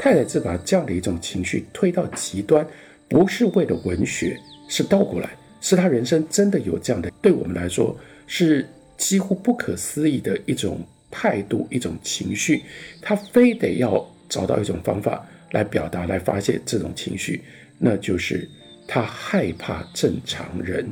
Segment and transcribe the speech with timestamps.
[0.00, 2.66] 太宰治把这样的一种情绪推到极端，
[3.08, 8.68] 不是为了文学，是倒过来，是他人生真的有这样的，对我们来说是
[8.98, 12.62] 几乎不可思议的一种态度、一种情绪，
[13.00, 17.42] 他非得要找到一种方法来表达、来发泄这种情绪，
[17.78, 18.46] 那就是
[18.86, 20.86] 他害怕正常人，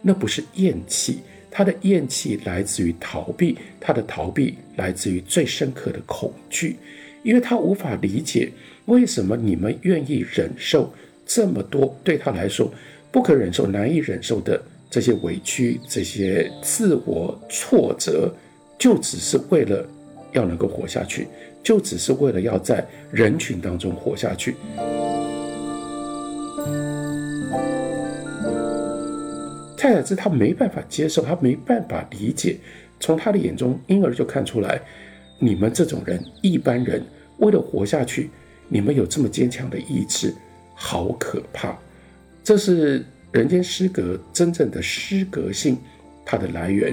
[0.00, 1.20] 那不是厌弃。
[1.56, 6.76] 他的厌弃来自于逃避，他的逃避来自于最深刻的恐惧，
[7.22, 8.52] 因为他无法理解
[8.84, 10.92] 为什么你们愿意忍受
[11.24, 12.70] 这么多对他来说
[13.10, 18.30] 不可忍受、难以忍受的这些委屈、这些自我挫折，
[18.78, 19.82] 就只是为了
[20.32, 21.26] 要能够活下去，
[21.62, 24.54] 就只是为了要在人群当中活下去。
[29.86, 32.58] 太宰治他没办法接受，他没办法理解，
[32.98, 34.80] 从他的眼中，因而就看出来，
[35.38, 37.00] 你们这种人，一般人
[37.38, 38.28] 为了活下去，
[38.68, 40.34] 你们有这么坚强的意志，
[40.74, 41.78] 好可怕。
[42.42, 45.78] 这是人间失格真正的失格性，
[46.24, 46.92] 它的来源，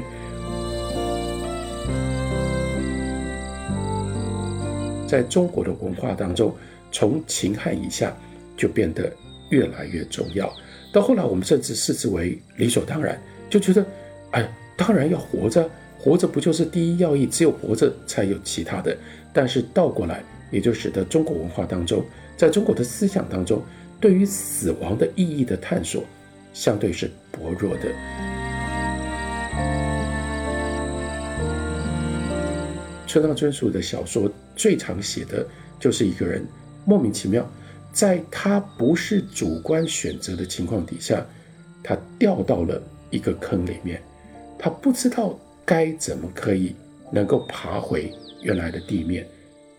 [5.08, 6.56] 在中国的文化当中，
[6.92, 8.16] 从秦汉以下
[8.56, 9.12] 就变得
[9.50, 10.54] 越来越重要。
[10.94, 13.84] 到后来，我们甚至视之为理所当然，就觉得，
[14.30, 17.26] 哎，当然要活着，活着不就是第一要义？
[17.26, 18.96] 只有活着才有其他的。
[19.34, 22.06] 但是倒过来，也就使得中国文化当中，
[22.38, 23.60] 在中国的思想当中，
[24.00, 26.04] 对于死亡的意义的探索，
[26.54, 27.92] 相对是薄弱的。
[33.08, 35.44] 村上春树的小说最常写的
[35.80, 36.46] 就是一个人
[36.86, 37.50] 莫名其妙。
[37.94, 41.24] 在他不是主观选择的情况底下，
[41.84, 44.02] 他掉到了一个坑里面，
[44.58, 46.76] 他不知道该怎么可以
[47.12, 49.26] 能够爬回原来的地面。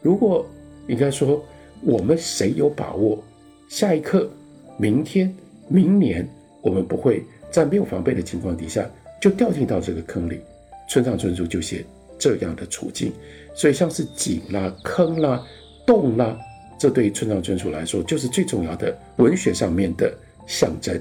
[0.01, 0.47] 如果
[0.87, 1.45] 应该说，
[1.83, 3.23] 我们谁有把握，
[3.69, 4.31] 下一刻、
[4.79, 5.35] 明天、
[5.67, 6.27] 明年，
[6.63, 8.89] 我们不会在没有防备的情况底下
[9.21, 10.41] 就掉进到这个坑里？
[10.89, 11.85] 村上春树就写
[12.19, 13.13] 这样的处境，
[13.55, 15.45] 所以像是井啦、坑啦、
[15.85, 16.39] 洞啦。
[16.79, 20.13] 这对于村上春树来说，就是最重要的文学上面的
[20.47, 21.01] 象征。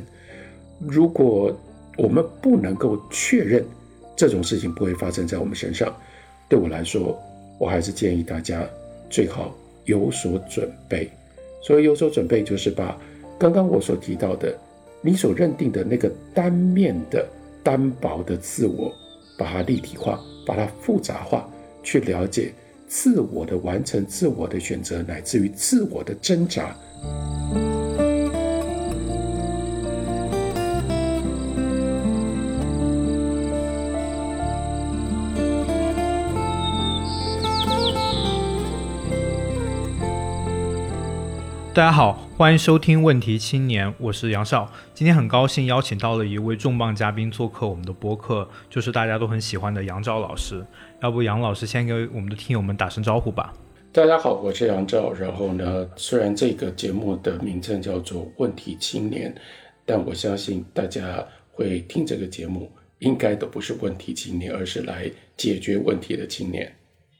[0.79, 1.56] 如果
[1.97, 3.63] 我们不能够确认
[4.16, 5.95] 这种事情不会发生在我们身上，
[6.50, 7.19] 对我来说，
[7.59, 8.67] 我还是建议大家
[9.09, 11.09] 最好有所准备。
[11.61, 13.00] 所以有所准备，就是把
[13.40, 14.57] 刚刚我所提到的
[15.01, 17.25] 你所认定的那个单面的
[17.63, 18.91] 单薄的自我，
[19.38, 21.50] 把它立体化，把它复杂化，
[21.81, 22.53] 去了解。
[22.95, 26.75] 自我的完成，自我的选择，乃至于自我的挣扎。
[41.73, 44.71] 大家好，欢迎收听《问题青年》，我是杨少。
[44.93, 50.63] 今天很高兴邀请到了一位重磅嘉宾做客我们的播客，就是大家都很喜欢的杨照老师。
[51.03, 53.53] 要不杨老师先给我们的听友们打声招呼吧。
[53.91, 55.12] 大家好，我是杨照。
[55.12, 59.30] 然后呢，虽然这个节目的名称叫做《问题青年》，
[59.86, 61.22] 但我相信大家
[61.52, 66.74] 会听这个节目，应该都不是问题青年，而是来解决问题的青年。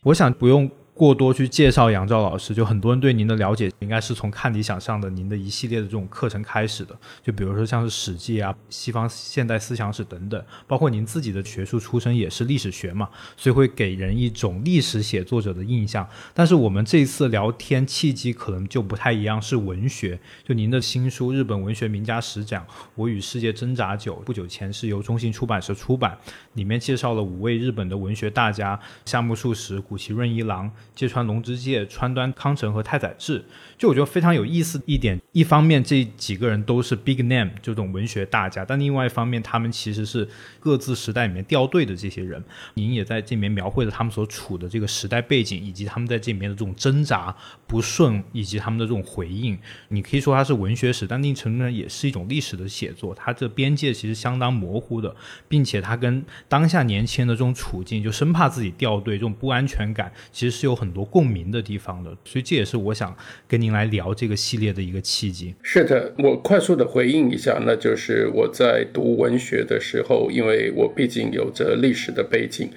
[0.04, 0.72] 我想不用。
[0.96, 6.96] 过多去介绍杨照老师，就很多人对您的了解应该是从看理想上的您的一系列的这种课程开始的。
[7.24, 16.08] 就比如说像是《史记》啊、西方现代思想史等等，包括您自己的学术出身也是历史学嘛，所以会给人一种历史写作者的印象。
[16.32, 20.20] 但是我们这次聊天契机可能就不太一样，是文学。
[20.44, 26.16] 就您的新书《日本文学名家十讲：我与世界挣扎久》，不久前是由中信出版社出版，
[26.53, 30.72] 里面介绍了五位日本的文学大家：夏目漱石、谷崎润一郎。
[30.96, 33.46] 芥川龙之介、川端康成和太宰治，
[33.84, 35.20] 就我觉得非常有意思一点。
[35.34, 40.28] 一方面，这几个人都是 big name 这种文学大家，但另外一方面，他们其实是
[40.60, 42.44] 各自时代里面掉队的这些人。
[42.76, 47.35] 您也在这里面描绘了他们所处的这个时代背景，以及他们在这里面的这种挣扎、
[47.68, 49.59] 不顺，以及他们的这种回应。
[49.90, 53.14] 你可以说它是文学史，但另一程度上也是一种历史的写作。
[53.14, 55.14] 它这边界其实相当模糊的，
[55.50, 60.64] 并且它跟当下年轻人的这种处境，就生怕自己掉队，这种不安全感，其实是。
[60.64, 63.14] 有很多共鸣的地方的，所以这也是我想
[63.50, 65.53] 跟您来聊这个系列的一个契机。
[65.61, 72.70] 是的，我快速的回应一下，那就是我在读文学的时候，因为我毕竟有着历史的背景，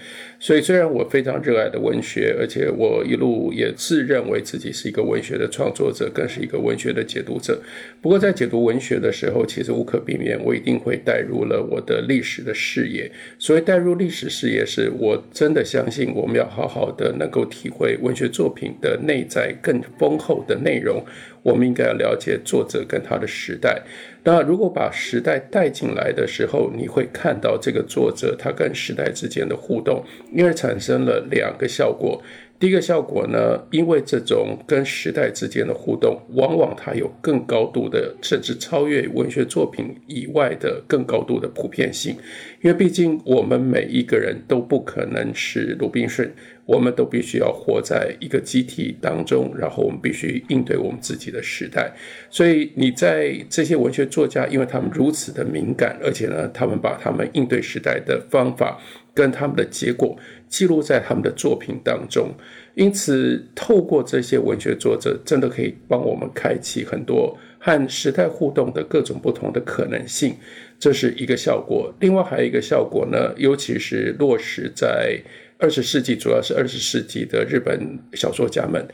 [0.46, 7.60] 所以虽然我非常热爱的文学，而且我一路也自认为自己是一个文学的创作者，更是一个文学的解读者。
[8.00, 13.10] 不过在解读文学的时候，其实无可避免，我一定会带入了我的历史的视野。
[13.40, 21.04] 所以带入历史视野，是我真的相信我们要好好的能够体会文学作品的内在更丰厚的内容。
[21.46, 23.80] 我们应该要了解作者跟他的时代。
[24.24, 32.20] 那如果把时代带进来的时候，你会看到这个作者他跟时代之间的互动，因而产生了两个效果。
[32.58, 42.16] 第一个效果呢，因为这种跟时代之间的互动，往往它有更高度的，甚至超越文学作品以外的更高度的普遍性。
[42.62, 46.28] 因为毕竟我们每一个人都不可能是鲁滨逊，
[46.64, 51.92] 我们都必须要活在一个集体当中，然后我们必须应对我们自己的时代。
[52.30, 58.80] 所以你在这些文学作家，因为他们如此的敏感，而且呢，他们把他们应对时代的方法
[59.16, 60.16] 跟他们的结果。
[60.48, 62.32] 记录在他们的作品当中，
[62.74, 70.36] 因此透过这些文学作者，真的可以帮我们开启很多和时代互动的各种不同的可能性，
[70.78, 71.92] 这是一个效果。
[71.98, 75.20] 另外还有一个效果呢，尤其是落实在
[75.58, 78.86] 二十世纪，主要是二十世纪的日本小说家们，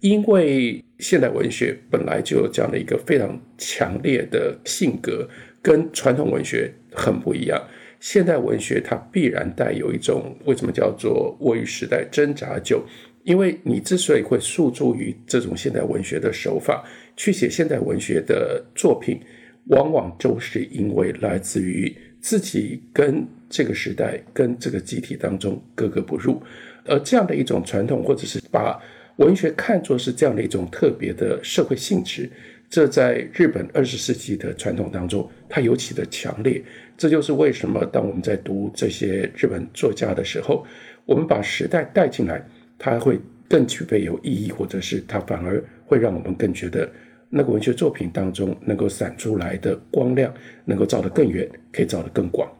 [0.00, 5.26] 因为现代文学本来就有这样的一个非常强烈的性格，
[5.62, 7.58] 跟传统文学很不一样。
[8.00, 12.82] 现代文学它必然带有一种为什么叫做“卧于时代挣扎就”，
[13.24, 16.84] 因为你之所以会诉诸于这种现代文学的手法
[17.16, 19.20] 去写现代文学的作品，
[19.66, 26.40] 往往就是因为来自于自己跟这个时代、跟这个集体当中格格不入，
[26.84, 28.80] 而这样的一种传统，或者是把
[29.16, 32.30] 文学看作是这样的一种特别的社会性质。
[32.70, 36.62] 这在日本二十世纪的传统当中，它尤其的强烈。
[36.96, 40.66] 这就是为什么当我们在读这些日本作家的时候，
[41.06, 42.44] 我们把时代带进来，
[42.78, 43.18] 它会
[43.48, 46.90] 更具备有意义，或者是它反而会让我们更觉得
[47.30, 50.32] 那个文学作品当中能够闪出来的光亮，
[50.64, 52.50] 能够照得更远，可以照得更广。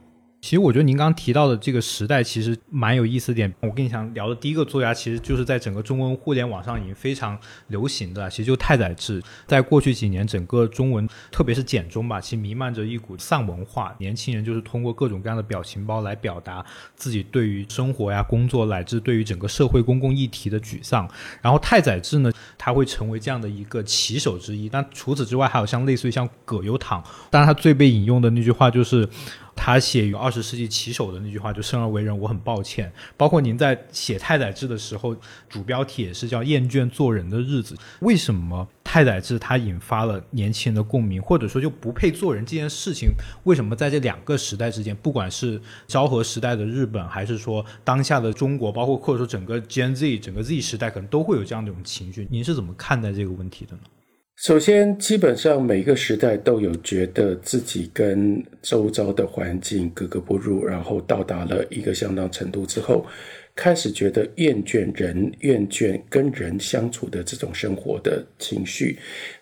[0.40, 3.52] 其实我觉得您刚刚提到的这个时代其实蛮有意思点。
[3.60, 7.36] 我跟你想聊的第一个作家，其实就是在整个中文互联网上已经非常
[7.66, 9.20] 流行的，其实就太宰治。
[9.48, 13.92] 在过去几年，整个中文，特别是简中吧，其实弥漫着一股丧文化。
[13.98, 16.64] 年轻人就是通过各种各样的表情包来表达
[16.94, 21.08] 自己对于生活呀、工作乃至对于整个社会公共议题的沮丧。
[21.42, 24.68] 然后太宰治呢，他会成为这样的一个旗手之一。
[24.68, 29.06] 但除此之外，还有像类似于像葛优躺，当然他最被引用的那句话就是。
[29.60, 32.90] 他写于二十世纪旗手的那句话就生而为人，我很抱歉。
[33.16, 35.14] 包括您在写太宰治的时候，
[35.48, 37.76] 主标题也是叫厌倦做人的日子。
[38.00, 43.10] 为什么太宰治他引发了年轻人的共鸣，或者说就不配做人这件事情？
[43.42, 52.26] 为什么在这两个时代之间，不管是昭和时代的日本，还是说当下的中国，包括或者说整个 Gen Z 整个 Z 时代，可能都会有这样的一种情绪？
[52.30, 53.82] 您是怎么看待这个问题的呢？
[54.40, 63.04] 首先，基本上每个时代都有觉得自己跟周遭的环境格格不入，然后到达了一个相当程度之后，
[63.56, 68.96] 开始觉得厌倦人、厌倦跟人相处的这种生活的情绪。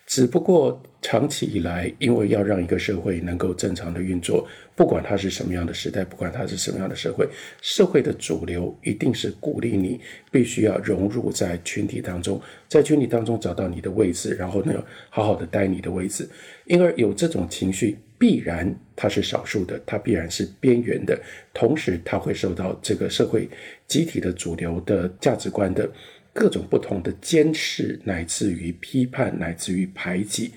[0.07, 4.47] 只不过长期以来，因为要让一个社会能够正常的运作。
[4.73, 7.27] 不管它是什么样的时代，不管它是什么样的社会，
[7.61, 9.99] 社会的主流一定是鼓励你
[10.31, 16.27] 必须要融入在群体当中，在群体当中找到你的位置，然后呢，好好的待你的位置。
[16.65, 21.19] 因而有这种情绪，必然它是少数的，它必然是边缘的，
[21.53, 23.49] 同时它会受到这个社会
[23.87, 25.89] 集体的主流的价值观的
[26.37, 30.51] 各种不同的监视，乃至于批判，乃至于排挤。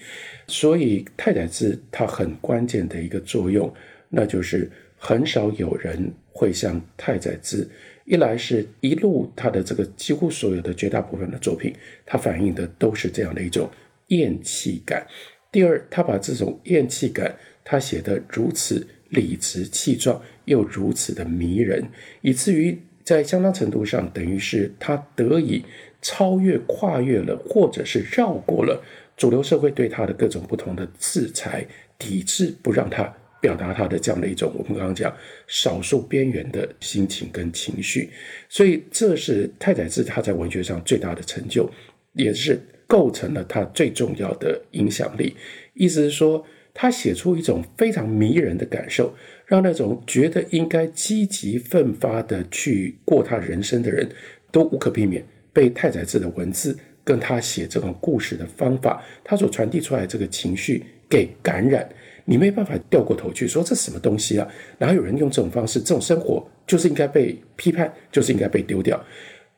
[0.47, 3.73] 所以太宰治他很关键的一个作用。
[4.11, 7.67] 那就是很少有人会像太宰治，
[8.05, 13.71] 一来是一路他的这个几乎所有的绝大部分的作品，他反映的都是这样的一种
[14.09, 15.07] 厌弃感。
[15.51, 17.35] 第二，他把这种厌弃感，
[17.65, 21.83] 他写得如此理直气壮，又如此的迷人，
[22.21, 25.65] 以至于在相当程度上，等于是他得以
[26.03, 28.83] 超越、跨越了，或者是绕过了
[29.17, 31.67] 主流社会对他的各种不同的制裁、
[31.99, 33.13] 抵制，不让他。
[33.43, 35.11] 表达他的这样的一种，我们刚刚讲
[35.47, 38.11] 少数边缘的心情跟情绪，
[38.51, 41.67] 所以这是太宰治他在文学上最大的成就，
[42.13, 45.35] 也是构成了他最重要的影响力。
[45.73, 49.15] 意思是说，他写出一种非常迷人的感受，
[49.51, 54.09] 让那种觉得应该积极奋发的去过他人生的人
[54.53, 61.89] 都无可避免被太宰治的文字跟他写这种故事的方法，他所传递出来这个情绪给感染，
[62.25, 64.47] 你没办法掉过头去说这什么东西啊？
[64.79, 65.81] 哪有人用这种方式？
[65.81, 69.05] 这种生活就是应该被批判，就是应该被丢掉。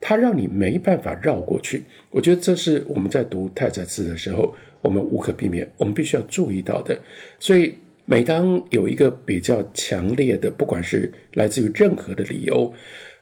[0.01, 1.85] 他让你没办法绕过去。
[2.11, 6.99] 我觉得这是我们在读太宰治的时候，我们无可避免，我们必须要注意到的。
[7.39, 12.73] 所以，每当有一个比较强烈的，不管是来自于任何的理由，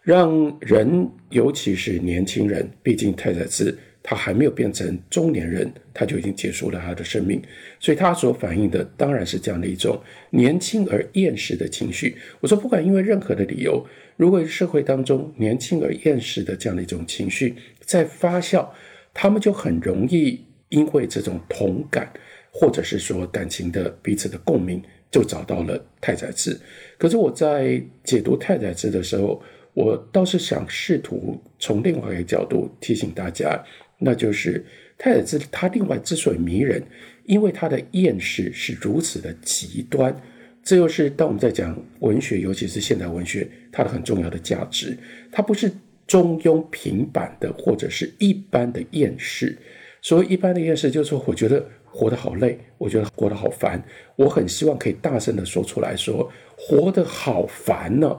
[0.03, 7.41] 让人，尤其是年轻人，毕竟太宰治他还没有变成中年人，他就已经结束了他的生命，
[7.79, 12.17] 所以他所反映的当然是这样的一种年轻而厌世的情绪。
[12.41, 18.67] 我说，不管因为任何的理由，如果社会当中年轻而厌世的这样的一种情绪在发酵，
[19.13, 22.11] 他们就很容易因为这种同感，
[22.51, 26.59] 或者是说感情的彼此的共鸣，就找到了太宰治。
[26.99, 29.43] 可是我在解读太宰治的时候，
[29.75, 33.65] 我倒是想试图从另外一个角度提醒大家，
[33.99, 34.65] 那就是
[34.99, 36.83] 太宰治他另外之所以迷人，
[37.25, 40.15] 因为他的厌世是如此的极端。
[40.63, 44.95] 这又是当我们在讲文学，尤其是现代文学，它的很重要的价值。
[45.33, 45.73] 它不是
[46.07, 49.57] 中庸平板的，或者是一般的厌世。
[50.03, 53.83] 所谓一般的厌世，就是说我觉得活得好累，我觉得活得好烦，
[54.17, 58.19] 我很希望可以大声的说出来说活得好烦呢。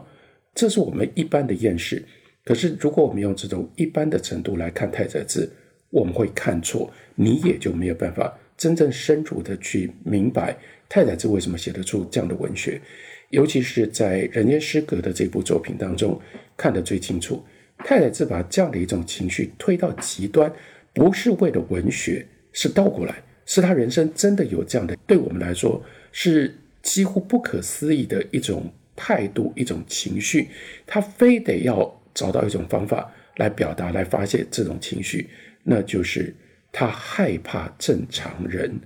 [0.54, 2.04] 这是我们一般的厌世，
[2.44, 5.50] 可是如果我们用这种一般的程度来看太宰治，
[5.90, 10.58] 我们会看错，你也就没有办法真正深入的去明白
[10.90, 12.82] 太宰治为什么写得出这样的文学，
[13.30, 16.20] 尤其是在《人间失格》的这部作品当中
[16.58, 17.42] 看得最清楚。
[17.86, 20.52] 太宰治把这样的一种情绪推到极端，
[20.94, 28.72] 不是为了文学，是倒过来，是他人生真的有这样的，对我们来说是几乎不可思议的一种。
[28.94, 30.48] 态度一种情绪，
[30.86, 35.28] 他非得要找到一种方法来表达、来发泄这种情绪，
[35.64, 36.32] 那就是
[36.72, 38.80] 他害怕正常人，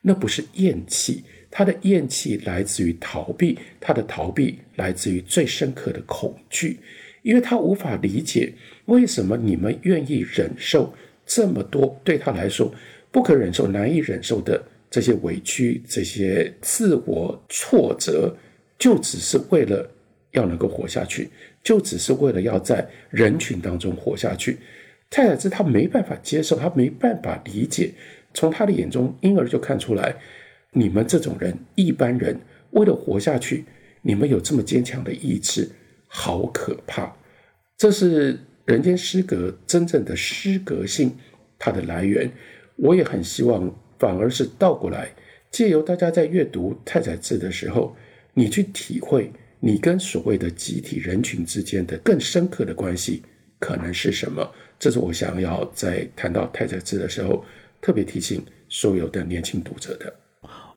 [0.00, 6.78] 那不是厌弃，他的厌弃来自于逃避，他的逃避来自于最深刻的恐惧，
[7.22, 8.54] 因为他无法理解
[8.86, 10.94] 为什么你们愿意忍受
[11.26, 12.72] 这么多对他来说
[13.10, 18.34] 不可忍受、难以忍受的这些委屈、这些自我挫折。
[18.78, 19.90] 就只是为了
[20.30, 21.28] 要能够活下去，
[21.64, 24.56] 就只是为了要在人群当中活下去。
[25.10, 27.90] 太宰治他没办法接受，他没办法理解。
[28.32, 30.14] 从他的眼中，婴儿就看出来，
[30.70, 32.38] 你们这种人，一般人
[32.70, 33.64] 为了活下去，
[34.02, 35.68] 你们有这么坚强的意志，
[36.06, 37.12] 好可怕。
[37.76, 41.12] 这是人间失格真正的失格性，
[41.58, 42.30] 它的来源。
[42.78, 45.10] 我也很希望，反而是倒过来，
[45.50, 47.94] 借由大家在阅读太宰治的时候。
[48.34, 53.20] 你去体会你跟所谓的集体人群之间的更深刻的关系
[53.58, 54.48] 可能是什么？
[54.78, 57.44] 这是我想要在谈到太宰治的时候
[57.80, 60.14] 特别提醒所有的年轻读者的。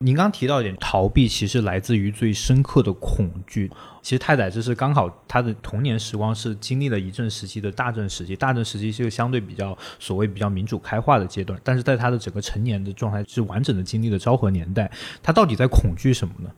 [0.01, 3.69] 您刚提到一点，逃避其实来自于最深刻的恐惧。
[4.01, 14.91] 其实太宰治是刚好他的童年时光是经历了一阵时期的大正时期，大正时期是一个相对比较所谓比较民主开化的阶段，但是在他的整个成年的状态是完整的经历了昭和年代。
[15.21, 16.49] 他到底在恐惧什么呢？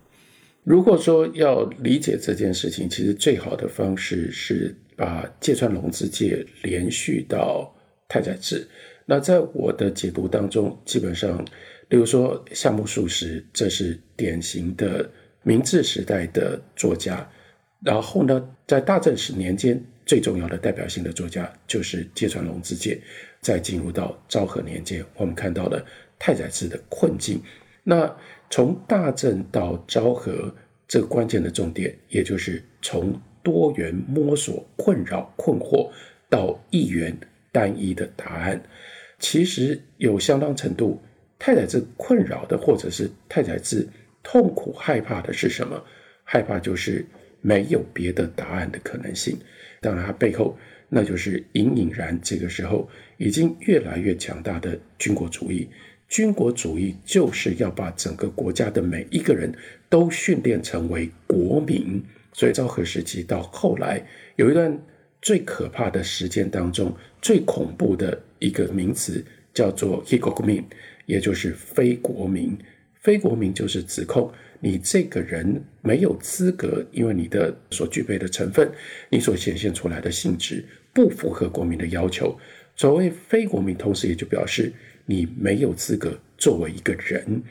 [0.63, 7.75] 如果说要理解这件事情，其实最好的方式是把芥川龙之介连续到
[8.07, 8.65] 太宰治。
[9.05, 11.45] 那在我的解读当中，基本上，
[11.89, 15.09] 例如说夏目漱石，这是典型的
[15.43, 17.27] 明治时代的作家。
[17.81, 22.99] 然后呢，在大正十年间，最重要的代表性的作家就是芥川龙之介。
[23.41, 25.85] 再进入到昭和年间，我们看到了
[26.17, 27.41] 太宰治的困境。
[27.83, 28.09] 那
[28.49, 30.55] 从大正到昭和，
[30.87, 35.91] 这个关键的重点，也就是从多元摸索、困扰、困惑，
[36.29, 37.13] 到一元
[37.51, 38.63] 单一的答案，
[39.19, 41.01] 其实有相当程度。
[41.37, 43.87] 太宰治困扰的，或者是太宰治
[44.21, 45.83] 痛苦、害怕的是什么？
[46.23, 47.05] 害怕就是
[47.41, 49.37] 没有别的答案的可能性。
[49.81, 55.69] 当然，它背后那就是隐隐然这个时候已经越来越强大的军国主义。
[56.07, 59.51] 军国主义就是要把整个国家的每一个人
[59.89, 64.79] 都训练成为国民，所以昭和时期到后来有一段
[65.21, 70.63] 最可怕的时间当中，最恐怖的一个名词叫做 “hikokumin”，
[71.05, 72.57] 也就是非国民。
[73.01, 78.71] 非国民就是指控你这个人没有资格，因为你的所具备的成分，
[79.09, 82.37] 你所显现出来的性质不符合国民的要求。
[82.75, 84.71] 所谓非国民，同时也就表示。
[85.05, 87.43] 你没有资格作为一个人。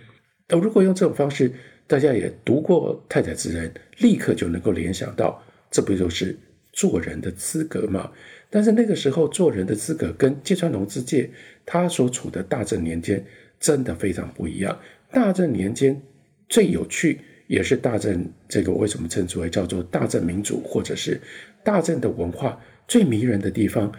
[0.48, 1.52] 那如果用这种方式，
[1.86, 5.38] 大家也读过太宰治人，立刻就能够联想到，
[5.70, 6.34] 这不就是
[6.72, 8.10] 做人的资格吗。
[8.48, 11.30] 但是那个时候做人的资格跟芥川龙之介
[11.66, 13.22] 他所处的大正年间
[13.62, 14.76] 真的非常不一样。
[15.12, 16.02] 大正年间
[16.48, 21.20] 最有趣，也是大正这个为什么称之为叫做大正民主，或者是
[21.62, 23.92] 大正的文化最迷人的地方，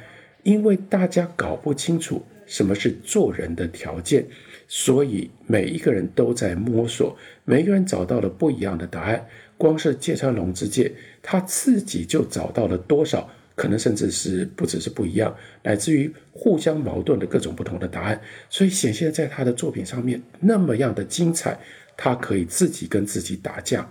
[0.43, 4.25] 因为大家搞不清楚什么是做人的条件，
[4.67, 9.25] 所以每一个人都在摸索，每个人找到了不一样的答案。
[9.55, 10.91] 光是芥川龙之介，
[11.22, 13.29] 他自己就找到了多少？
[13.55, 18.19] 可能甚至是不只是不一样，乃至于互相矛盾的各种不同的答案，
[18.50, 21.60] 所以显现在他的作品上面那么样的精彩，
[21.95, 23.89] 他可以自己跟自己打架。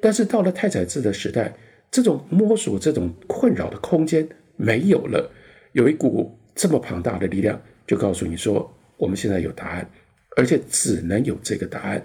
[0.00, 1.52] 但是到了太宰治的时代，
[1.90, 5.30] 这种摸索、这种困扰的空间没有了，
[5.72, 9.90] 有一股这么庞大的力量，就告诉你说，我们现在有答案，
[10.36, 12.04] 而且只能有这个答案。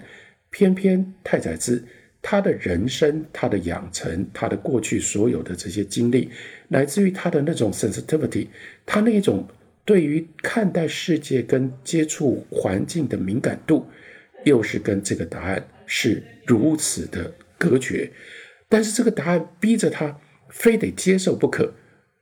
[0.50, 1.84] 偏偏太宰治。
[2.26, 6.30] 他的人生，他的养成，他的过去所有的这些经历，
[6.68, 8.46] 乃至于他的那种 sensitivity，
[8.86, 9.46] 他那一种
[9.84, 13.86] 对于看待世界跟接触环境的敏感度，
[14.44, 18.10] 又是跟这个答案是如此的隔绝。
[18.70, 21.70] 但是这个答案逼着他非得接受不可。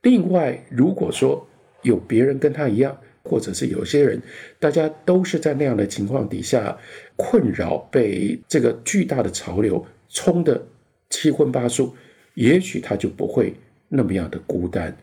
[0.01, 1.47] 另外，如果说
[1.81, 4.21] 有别人跟他一样，或者是有些人，
[4.59, 6.77] 大家都是在那样的情况底下
[7.15, 9.85] 困扰，被这个巨大的潮流。
[10.15, 10.63] 冲的
[11.09, 11.95] 七荤八素，
[12.35, 13.51] 也许他就不会
[13.89, 14.95] 那么样的孤单。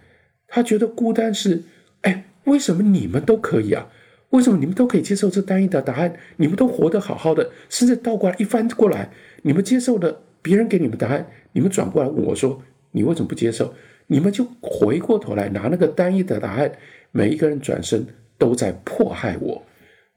[0.47, 1.61] 他觉得孤单是，
[2.03, 3.89] 哎，为什么你们都可以啊？
[4.31, 6.15] 为什么你们都可以接受这单一的答案？
[6.37, 9.11] 你们都活得好好的，甚至倒过来一翻过来，
[9.43, 12.63] 你们接受了别人给你们答案，你们转过来问我说，
[12.93, 13.75] 你为什么不接受？
[14.07, 16.71] 你们就回过头来拿那个单一的答案，
[17.11, 18.07] 每一个人转身
[18.39, 19.61] 都在迫害我。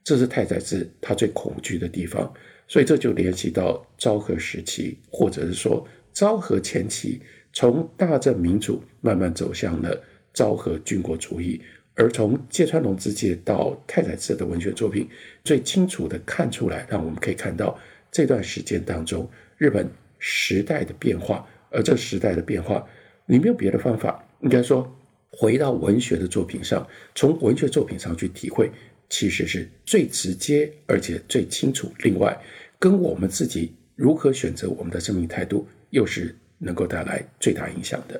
[0.03, 2.31] 这是太宰治他最恐惧的地方。
[2.65, 10.01] 所以这就联系到昭和时期，或者是说昭和前期，从大正民主慢慢走向了
[10.33, 11.61] 昭和军国主义，
[11.93, 15.07] 而从芥川龙之介到太宰治的文学作品，
[15.43, 17.77] 最清楚的看出来，让我们可以看到
[18.09, 22.83] 这段时间当中日本时代的变化，而这时代的变化，
[23.25, 24.89] 你没有别的方法，应该说
[25.29, 28.71] 回到文学的作品上，从文学作品上去体会。
[29.13, 31.93] 其实是最直接，而且最清楚。
[31.99, 32.35] 另外，
[32.79, 38.19] 跟我们自己如何选择我们的生命态度，又是能够带来最大影响的。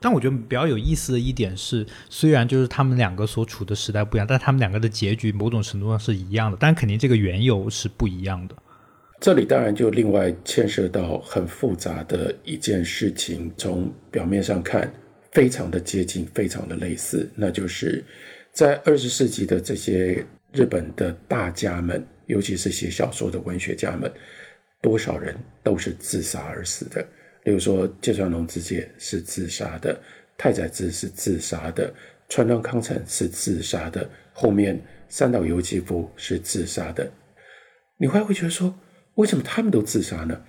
[0.00, 6.56] 但我觉得比较有意思的一点是，虽然就是他们两个所处的时代不一样，但他们两个的结局某种程度上是一样的。
[6.60, 8.54] 但肯定这个缘由是不一样的。
[9.20, 13.52] 这里当然就另外牵涉到很复杂的一件事情。
[13.56, 14.88] 从表面上看，
[15.32, 18.04] 非常的接近，非常的类似，那就是。
[18.54, 24.08] 在二十世纪的这些日本的大家们，尤其是写小说的文学家们，
[24.80, 27.04] 多少人都是自杀而死的。
[27.42, 30.00] 例如说，芥川龙之介是自杀的，
[30.38, 31.92] 太宰治是自杀的，
[32.28, 37.10] 川端康成是自杀的，后面三岛由纪夫是自杀的。
[37.98, 38.72] 你会会觉得说，
[39.16, 40.40] 为什么他们都自杀呢？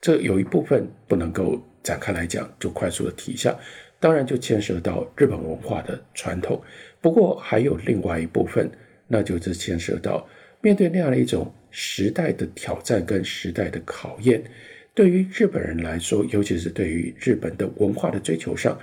[0.00, 3.58] 这有一部分不能够展开来讲，就快速的提一下。
[3.98, 6.62] 当然，就牵涉到日本文化的传统。
[7.00, 8.70] 不过，还有另外一部分，
[9.08, 10.28] 那就是牵涉到
[10.60, 14.42] 面对那样的一种时代的挑战跟时代的考验，
[14.94, 18.78] 对于日本人来说，尤其是对于日本的文化的追求上，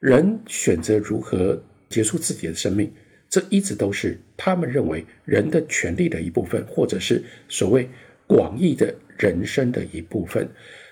[0.00, 2.92] 人选择如何结束自己的生命，
[3.30, 7.88] 这一直都是他们认为人的权利的一部分，或者是所谓
[8.26, 10.46] 广义的人生的一部分。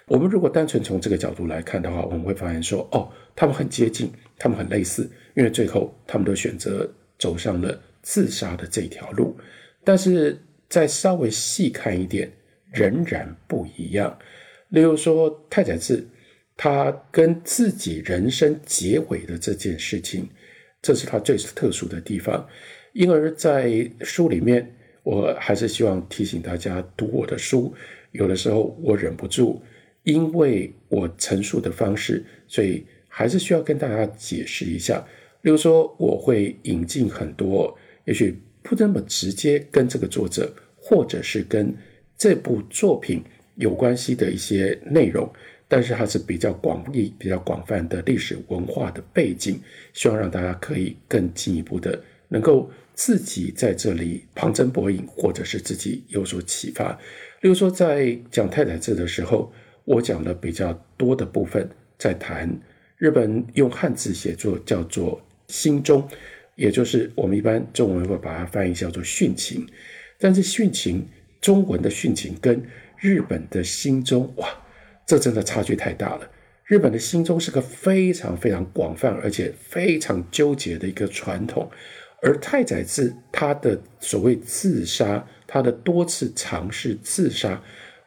[0.06, 6.88] 我们如果单纯从这个角度来看的话，我们会发现说，哦，他们很接近，他们很类似，因为最后他们都选择
[7.18, 9.34] 走上了自杀的这条路。
[9.82, 10.38] 但是
[10.68, 12.30] 再稍微细看一点，
[12.70, 14.18] 仍然不一样。
[14.68, 16.06] 例如说，太宰治
[16.56, 20.28] 他跟自己人生结尾的这件事情，
[20.82, 22.46] 这是他最特殊的地方。
[22.92, 24.70] 因而，在书里面，
[25.02, 27.74] 我还是希望提醒大家读我的书，
[28.12, 29.62] 有的时候我忍不住。
[30.04, 35.04] 因为我陈述的方式，所以还是需要跟大家解释一下。
[35.42, 41.74] 例如说，我会引进很多，也许不那么直接跟这个作者，或者是跟
[42.16, 43.22] 这部作品
[43.56, 45.30] 有关系的一些内容，
[45.68, 49.58] 但是它是比较广义、比较广泛的历史文化的背景，
[49.92, 56.92] 希望让大家可以更进一步的能够自己在这里旁征博引，或者是自己有所启发。
[57.40, 59.50] 例如说，在讲太宰治的时候。
[59.84, 61.68] 我讲的比较多的部分，
[61.98, 62.48] 在谈
[62.96, 66.08] 日本用汉字写作叫做“心中”，
[66.56, 69.66] 也就是我们一般中文会把它翻译叫做“殉情”。
[70.18, 71.06] 但是殉情，
[71.40, 72.64] 中文的殉情跟
[72.98, 74.48] 日本的心中，哇，
[75.06, 76.30] 这真的差距太大了。
[76.64, 81.70] 日本的心中是个非常非常广泛而且非常纠结的一个传统。
[82.22, 87.62] 而太宰治他的所谓自杀，他的多次尝试自杀，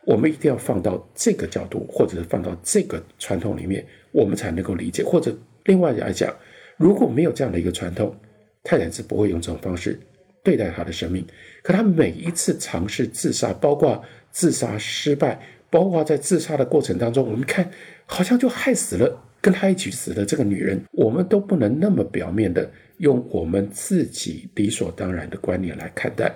[0.07, 5.03] 我们一定要放到这个角度，或者是放到这个传统里面，我们才能够理解。
[5.03, 6.33] 或者另外来讲，
[6.77, 8.15] 如果没有这样的一个传统，
[8.63, 9.99] 太宰治不会用这种方式
[10.41, 11.25] 对待他的生命。
[11.61, 15.37] 可他每一次尝试自杀，包括自杀失败，
[15.69, 17.69] 包括在自杀的过程当中，我们看
[18.05, 22.71] 好像就害死了跟他一起死的这个女人，我们都不能那么表面的。
[22.99, 26.33] 用我们自己理所当然的观念来看待，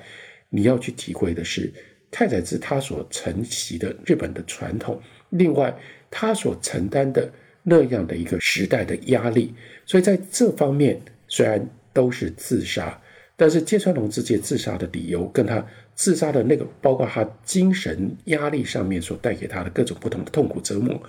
[0.50, 1.74] 你要去体会的是
[2.12, 5.76] 太宰治他所承袭的日本的传统，另外
[6.12, 7.32] 他所承担的
[7.64, 9.54] 那样的一个时代的压力。
[9.86, 13.02] 所以在这方面，虽然都是自杀，
[13.38, 21.02] 但是芥川龙之介自杀的理由，跟他自杀的那个，包括他精神压力上面所带给他的各种不同的痛苦折磨，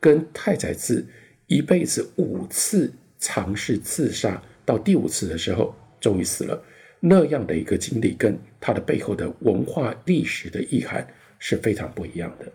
[0.00, 1.04] 跟太宰治
[1.46, 4.42] 一辈子五次尝试自杀。
[4.64, 6.60] 到第五次的时候，终于死了。
[7.08, 11.06] 那样的一个经历，跟它的背后的文化历史的意涵
[11.38, 12.52] 是非常不一样的。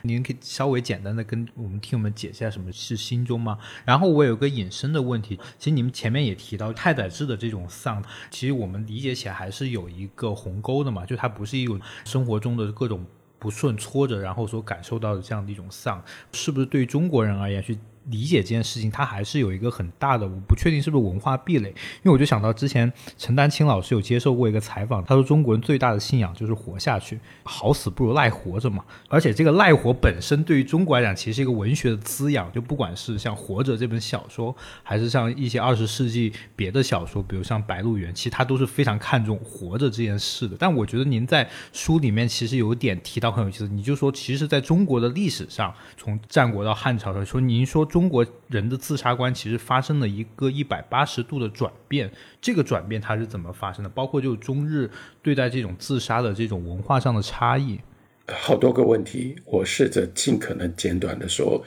[0.00, 3.58] 您可以稍微简单的跟我们听我们解释下什么是心中吗？
[3.84, 13.04] 然后我有个引申的问题，其实你们前面也提到太宰治的这种丧，其实我们理解起来还是有一个鸿沟的嘛，就它不是一种生活中的各种
[13.38, 17.76] 不顺挫折，然后所感受到的这样的一种丧，是不是对中国人而言去？
[18.10, 21.68] 理解这件事情，它还是有一个很大的，我不确定是不是文化壁垒。
[21.68, 28.84] 因为我就想到之前陈丹青老师有接受过一个采访，他说中国人最大的信仰就是活下去，好死不如赖活着嘛。
[29.08, 32.52] 而且这个赖活本身对于中国来讲，其实是一个文学的滋养。
[32.52, 40.56] 就不管是像《活着》这本小说，还是像一些二十世纪别的小说，比如像《白鹿原》，其实他都是非常看重活着这件事的。
[40.56, 47.84] 但我觉得您在书里面其实有点提到很有意思，你就说其实，在中国的历史上，从战国到汉朝的时候，说您说。
[47.96, 52.10] 中国人的自杀观其实发生了一个一百八十度的转变，
[52.42, 53.88] 这个转变它是怎么发生的？
[53.88, 54.90] 包括就中日
[55.22, 57.80] 对待这种自杀的这种文化上的差异，
[58.28, 61.64] 好多个问题，我试着尽可能简短的说。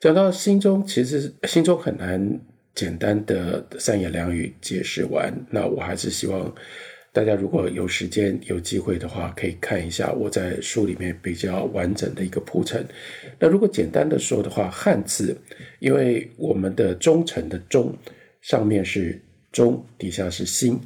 [0.00, 2.40] 讲到心中，其实心中很难
[2.74, 6.54] 简单的三言两语解释完，那我还是希望。
[7.16, 12.86] 大家如果有时间、有机会的话，可以看一下我在书里面比较完整的一个铺陈。
[13.38, 15.34] 那如果简单的说的话，汉字，
[15.78, 17.96] 因为我们的忠诚的忠
[18.42, 19.18] 上面是
[19.50, 20.78] 忠，底下是心。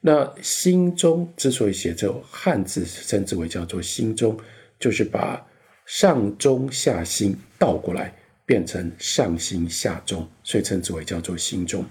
[0.00, 4.36] 那心中之所以写作汉字，称之为叫做心中，
[4.80, 5.40] 就是把
[5.84, 8.12] 上中下心倒过来，
[8.44, 11.84] 变成上心下忠，所以称之为叫做心中。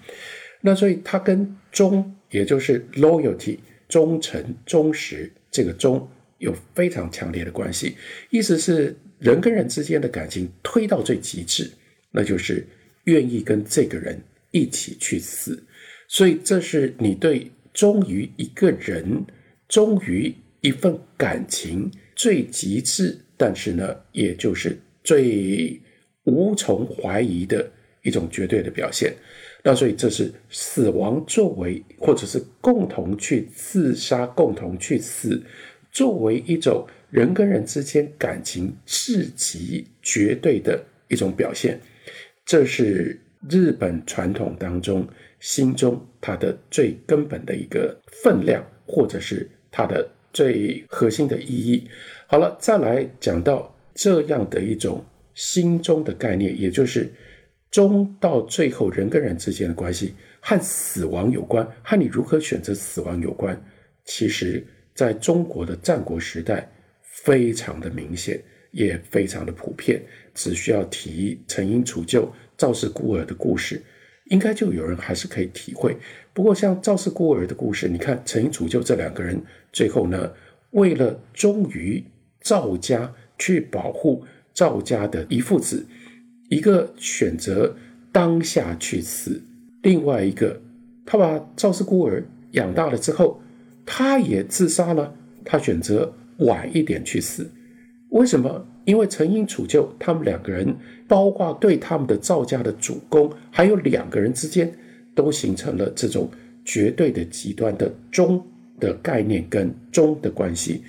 [0.59, 3.57] 那所以它跟忠，也就是 loyalty。
[3.87, 6.07] 忠诚、忠实，这个忠
[6.39, 7.95] 有非常强烈的关系。
[8.29, 11.71] 意思是人跟人之间的感情推到最极致，
[12.11, 12.65] 那就是
[13.05, 14.21] 愿意跟这个人
[14.51, 15.63] 一起去死。
[16.07, 19.25] 所以这是你对忠于一个人、
[19.67, 25.79] 忠于一份感情最极致，但是呢，也就是最
[26.23, 27.69] 无从怀疑的
[28.03, 29.13] 一种绝对的表现。
[29.67, 35.41] 那所以这是死亡作为，或者是共同去自杀、共同去死，
[35.91, 41.79] 作为一种人跟人之间感情至极绝对的一种表现。
[42.45, 45.07] 这是日本传统当中
[45.39, 51.89] 心中它的最根本的一个分量，或者是它的最核心的意义。
[52.27, 57.11] 好了，再来讲到这样的一种心中的概念，也就是。
[57.75, 63.61] 终到最后，人跟人之间的关系和死亡有关，和你如何选择死亡有关。
[64.05, 70.01] 其实，在中国的战国时代，非常的明显，也非常的普遍。
[70.33, 73.83] 只需要提陈英除旧、赵氏孤儿的故事，
[74.27, 75.97] 应该就有人还是可以体会。
[76.33, 80.31] 不过，像赵氏孤儿的故事，你看陈英除旧这两个人，最后呢，
[80.71, 82.01] 为了忠于
[82.39, 85.85] 赵家，去保护赵家的一父子。
[86.49, 87.75] 一个选择
[88.11, 89.41] 当下去死，
[89.81, 90.61] 另外一个，
[91.05, 93.41] 他把赵氏孤儿养大了之后，
[93.85, 95.13] 他也自杀了。
[95.47, 97.47] 他选择晚一点去死，
[98.09, 98.65] 为什么？
[98.83, 100.75] 因为陈英楚就他们两个人，
[101.07, 104.71] 包括对他们的赵家的主公，还有两个人之间，
[105.13, 106.29] 都形成了这种
[106.63, 108.43] 绝对的极端的忠
[108.79, 110.83] 的概念跟忠的关系。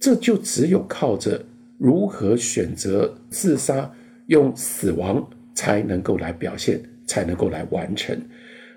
[0.00, 1.44] 这就只有靠着
[1.76, 3.90] 如何选择自杀。
[4.28, 8.18] 用死亡才能够来表现，才能够来完成。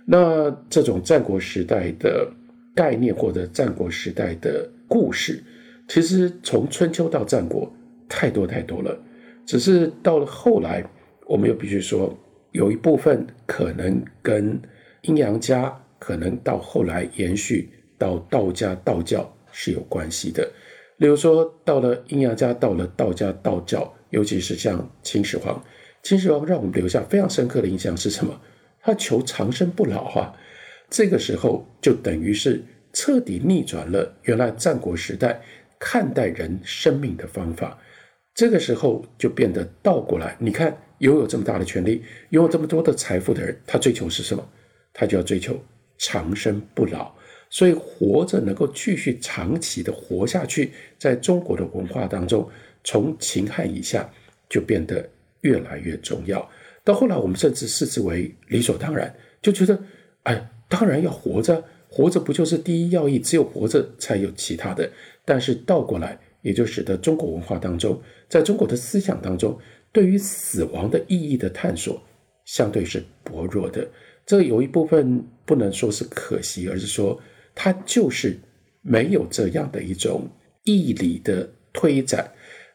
[0.05, 2.27] 那这种战国时代的
[2.75, 5.41] 概念或者战国时代的故事，
[5.87, 7.71] 其实从春秋到战国
[8.09, 8.97] 太多太多了。
[9.45, 10.83] 只是到了后来，
[11.27, 12.17] 我们又必须说，
[12.51, 14.59] 有一部分可能跟
[15.01, 20.49] 阴阳家，可能到后来延续到道家、道教是有关系的。
[20.97, 25.61] 例如说，到了阴阳家，到了道家、道教，尤其是像秦始皇，
[26.03, 28.39] 秦始皇让我们留下非常深刻的印象是什么？
[28.81, 30.33] 他求长生不老啊！
[30.89, 35.41] 这个时候就等于是彻底逆转了原来战国时代
[35.79, 37.77] 看待人生命的方法。
[38.33, 44.45] 这个时候就变得倒过来，你看，拥有这么大的权利，拥有这么多的财富的人，他追求是什么？
[44.93, 45.57] 他就要追求
[45.97, 47.13] 长生不老。
[47.49, 52.49] 所以，活着能够继续长期的活下去，在中国的文化当中，
[52.83, 54.09] 从秦汉以下
[54.49, 55.07] 就变得
[55.41, 56.49] 越来越重要。
[56.83, 59.79] 到后来，我们甚至视之为理所当然，就觉得，
[60.23, 63.19] 哎，当然要活着，活着不就是第一要义？
[63.19, 64.89] 只有活着才有其他的。
[65.23, 69.57] 但是倒过来，也就使得中国文化当中，在中国的思想当中，
[69.91, 72.01] 对于死亡的意义的探索，
[72.45, 73.87] 相对是薄弱的。
[74.25, 77.19] 这有一部分不能说是可惜，而是说。
[77.53, 78.39] 它就是
[78.81, 80.25] 没有这样的一种
[80.63, 82.31] 义理的推展。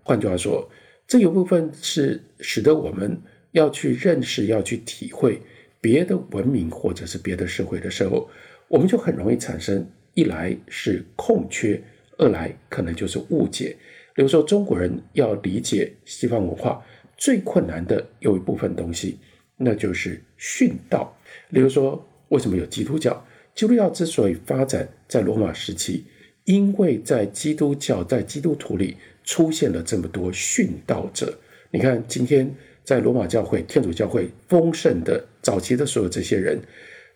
[0.07, 0.71] 换句话说，
[1.05, 5.42] 这有部分是使得我们要去认识、要去体会
[5.81, 8.31] 别的文明或者是别的社会的时候，
[8.69, 11.83] 我们就很容易产生：一来是空缺，
[12.19, 13.77] 二来可能就是误解。
[14.14, 16.81] 比如说，中国人要理解西方文化
[17.16, 19.19] 最困难的有一部分东西，
[19.57, 21.12] 那就是殉道。
[21.51, 23.27] 比如说，为什么有基督教？
[23.57, 26.05] 基督教之所以发展在罗马时期，
[26.45, 31.39] 因为在基督教在基督徒里出现了这么多殉道者。
[31.71, 32.51] 你看，今天
[32.83, 36.59] 在罗马教会、天主教会丰盛的早期的所有这些人，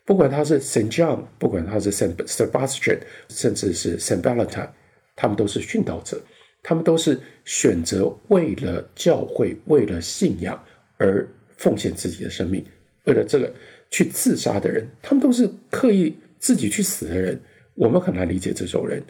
[0.04, 2.98] 不管他是 Saint John，不管他是 Saint Sebastian，
[3.30, 4.68] 甚至是 Saint Valentine，
[5.16, 6.20] 他们都是殉道者。
[6.62, 10.62] 他们都是选择为了教会、为了信仰
[10.98, 12.62] 而奉献自己的生命，
[13.04, 13.50] 为了这个
[13.90, 16.14] 去自杀的人，他们都是刻意。
[16.40, 17.38] 自己去死的人，
[17.74, 19.02] 我们很难理解这种人。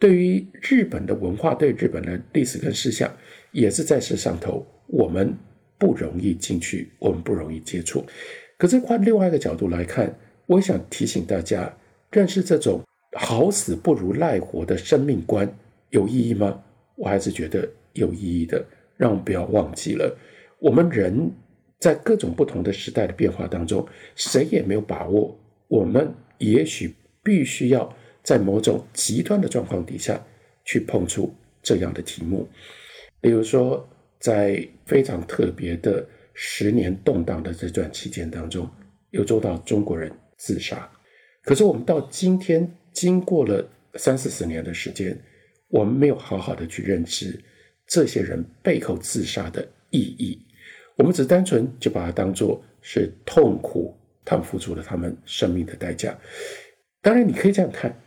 [0.00, 3.14] 对于日本的文化，对日本的历史跟思想，
[3.52, 5.32] 也是在这上头，我们
[5.78, 8.04] 不容易进去，我们不容易接触。
[8.56, 10.12] 可是换另外一个角度来看，
[10.46, 11.70] 我也想提醒大家，
[12.10, 12.82] 认识这种
[13.12, 15.46] 好死不如赖活的生命观
[15.90, 16.62] 有意义吗？
[16.96, 18.64] 我还是觉得有意义的。
[18.96, 20.14] 让我们不要忘记了，
[20.58, 21.30] 我们人
[21.78, 26.10] 在各种不同的时代的变化当中，谁也没有把握我们。
[26.36, 30.22] 也许必须要在某种极端的状况底下
[30.64, 32.48] 去碰触这样的题目，
[33.20, 38.68] 比如说在非常特别的十年动荡的这段期间当中，
[39.10, 40.90] 有做到中国人自杀。
[41.42, 45.18] 可是我们到今天，经过了三四十年的时间，
[45.68, 47.38] 我们没有好好的去认知
[47.86, 50.38] 这些人背后自杀的意义，
[50.96, 53.96] 我们只单纯就把它当做是痛苦。
[54.22, 56.16] 他们付出了他们生命的代价。
[57.00, 57.98] 当然，你可以这样看，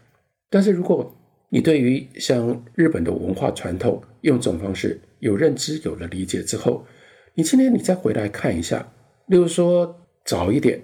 [0.54, 1.12] 但是如果
[1.50, 6.86] 你对于像日本的文化传统用这种方式有认知、有了理解之后，
[7.34, 8.88] 你今天你再回来看一下，
[9.26, 10.80] 例如说早一点，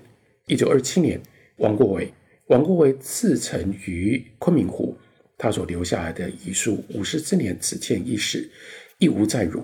[0.47, 1.21] 一九二七年，
[1.57, 2.11] 王国维，
[2.47, 4.97] 王国维自沉于昆明湖，
[5.37, 8.49] 他所留下来的遗书“五十之年，只见一史，
[8.97, 9.63] 一无再辱”，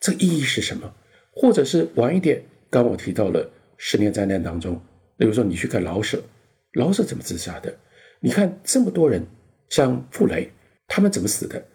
[0.00, 0.92] 这意义是什么？
[1.30, 4.74] 或者是晚一点，刚我提到了十年灾难当中。
[5.16, 6.20] 比如说，你去看老舍，
[6.72, 7.72] 老舍怎么自杀的？
[8.18, 9.22] 你看这么多人，
[9.68, 10.50] 像傅雷，
[10.86, 11.66] 他们怎么死的？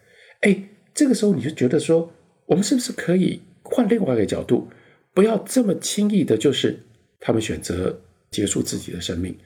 [0.41, 2.11] 哎，这个时候你就觉得说，
[2.45, 4.67] 我们是不是可以换另外一个角度，
[5.13, 6.79] 不要这么轻易的，就是
[7.19, 9.37] 他们选择结束自己的生命，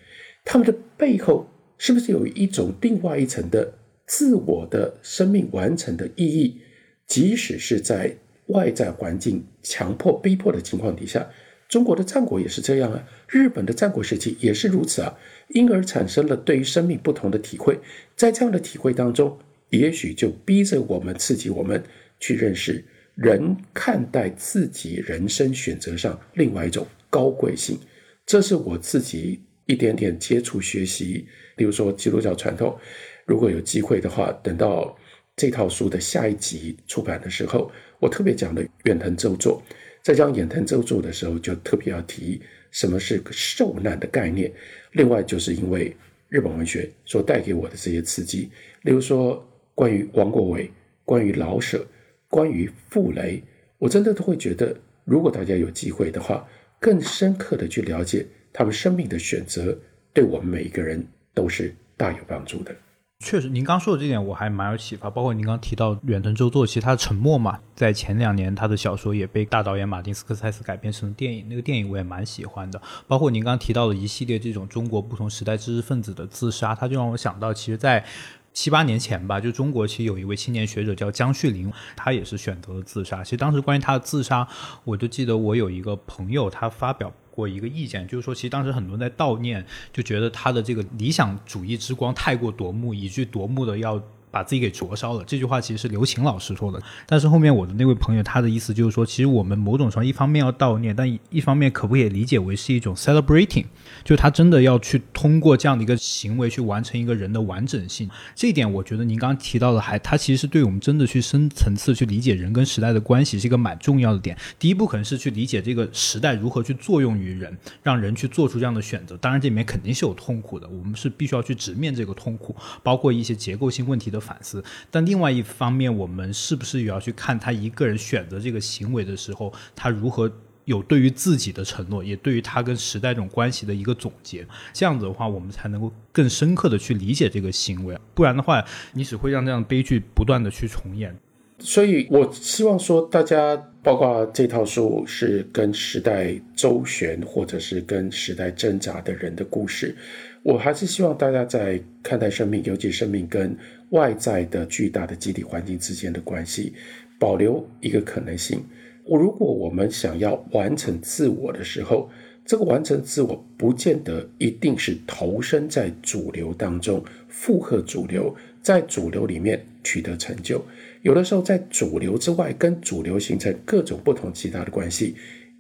[0.44, 3.74] 他们的背后是不是有一种另外一层的
[4.06, 6.62] 自我的生命完成的意义？
[7.08, 8.16] 即使是在
[8.48, 11.28] 外在环境强迫、逼迫的情况底下。
[11.68, 15.18] 中国的战国也是这样啊，日本的战国时期也是如此啊，
[15.50, 17.80] 因而产生了对于生命不同的体会。
[18.16, 19.38] 在这样的体会当中，
[19.70, 21.84] 也许就逼着我们、刺激我们
[22.20, 27.80] 去认识人看待自己人生选择上另外一种高贵性。
[28.26, 32.78] 这是我自己一点点接触学习，比如说基督教传统。
[33.26, 34.96] 如果有机会的话，等到
[35.36, 39.62] 这套书的下一集出版的时候，我特别讲的远藤周作。
[40.06, 42.40] 在讲远藤周作的时候，就特别要提
[42.70, 44.54] 什么是受难的概念。
[44.92, 45.98] 另外，就是因为
[46.30, 48.52] 日本文学所带给我的这些刺激，
[48.84, 50.70] 例如说关于王国维、
[51.06, 51.84] 关于老舍、
[52.28, 53.42] 关于傅雷，
[53.80, 56.48] 我真的都会觉得，如果大家有机会的话，
[56.80, 59.76] 更深刻的去了解他们生命的选择，
[60.14, 62.76] 对我们每一个人都是大有帮助的。
[63.20, 65.10] 确实，您刚说的这点我还蛮有启发。
[65.10, 72.80] 包括您刚提到远藤周作，其实他的沉默嘛，在前两年他的小说也被大导演马丁斯科塞斯改编成电影，那个电影我也蛮喜欢的。
[73.08, 78.06] 包括您刚提到的一系列这种中国不同时代知识分子的自杀，他就让我想到，其实，在
[78.54, 83.24] 七八年前吧，就中国其实有一位青年学者叫江旭林，他也是选择了自杀。
[83.24, 84.48] 其实当时关于他的自杀，
[84.84, 87.12] 我就记得我有一个朋友，他发表。
[87.36, 94.02] 过一个意见，就是说，其实当时很多人在悼念，就觉得他的这个理想主义之光太过夺目，以至于夺目的要。
[94.36, 96.78] 把自己给灼烧了，这句话其实是刘擎老师说的。
[97.06, 103.64] 但是后面我的那位朋友，他的意思就是说，其实我们某种程度一方面要悼念，但一方面可不可以理解为是一种 celebrating，
[104.04, 108.10] 就他真的要去通过这样的一个行为去完成一个人的完整性。
[108.36, 114.38] 这一点，我觉得您刚刚提到的，还他其实对我们真的去深层次去理解人跟时代的关系是一个蛮重要的点。
[114.60, 119.16] 第一步可能是去理解这个时代如何去作用于人，让人去做出这样的选择。
[119.16, 124.22] 当然这里面肯定是有痛苦的，我们是必须要去直面这个痛苦，包括一些结构性问题的。
[124.26, 130.32] 反思，但另外一方面，我们是不是也要去看他一个人选择这个行为的时候，他如何
[130.66, 134.44] 有对于自己的承诺，也对于他跟时代这种关系的一个总结？
[134.74, 137.96] 这样子的话，我们才能够更深刻的去理解这个行为。
[138.16, 141.16] 不然的话，你只会让这样悲剧不断的去重演。
[141.60, 149.96] 所以我希望说，大家包括这套书是跟时代周旋，或者是跟时代挣扎的人的故事。
[150.44, 153.58] 我还是希望大家在看待生命，尤其生命跟
[153.96, 156.74] 外在的巨大的集体环境之间的关系，
[157.18, 158.62] 保留一个可能性。
[159.06, 162.10] 我如果我们想要完成自我的时候，
[162.46, 170.62] 这个完成自我不见得一定是投身在主流当中，附和主流，在主流里面取得成就。
[171.02, 175.16] 有的时候在主流之外，跟主流形成各种不同其他的关系，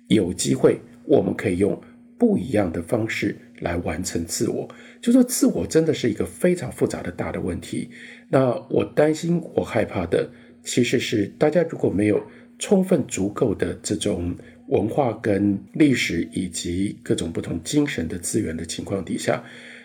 [0.07, 1.81] 有机会我们可以用
[2.17, 3.37] 不一样的方式。
[3.61, 4.67] 来完成自我，
[5.01, 7.89] 就说自我真的是一个非常复杂的大的问题。
[8.29, 10.29] 那我担心，我害怕的
[10.63, 12.21] 其实是大家如果没有
[12.59, 14.35] 充分足够的这种
[14.67, 19.43] 文化跟历史以及各种不同精神的资源的情况底下，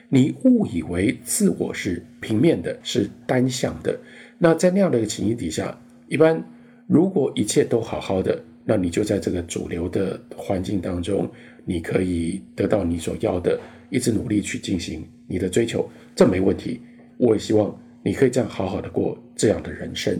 [0.08, 3.98] 你误以为自我是平面的，是单向的。
[4.38, 6.42] 那在那样的一个情形底下，一般
[6.86, 11.30] 如果一切都好好的，那你就在这个主流的环境当中。
[11.66, 16.80] 你可以得到你所要的，一直努力去进行你的追求，这没问题。
[17.16, 20.18] 我也希望你可以这样好好的过这样的人生，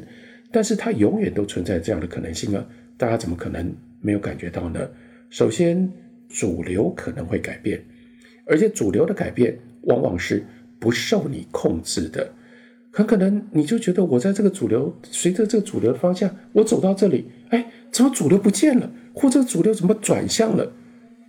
[0.53, 2.67] 但是它永远都存在这样的可能性啊！
[2.97, 4.89] 大家怎么可能没有感觉到呢？
[5.31, 5.91] 首先，
[6.29, 7.83] 主流可能会改变，
[8.47, 10.45] 而且主流的改变往往是
[10.79, 12.31] 不受你控制的。
[12.93, 18.91] 很可能你就觉得我在这个主流，随着这个主流的方向，我走到这里，哎，怎么主流不见了？
[19.15, 20.73] 或者主流怎么转向了？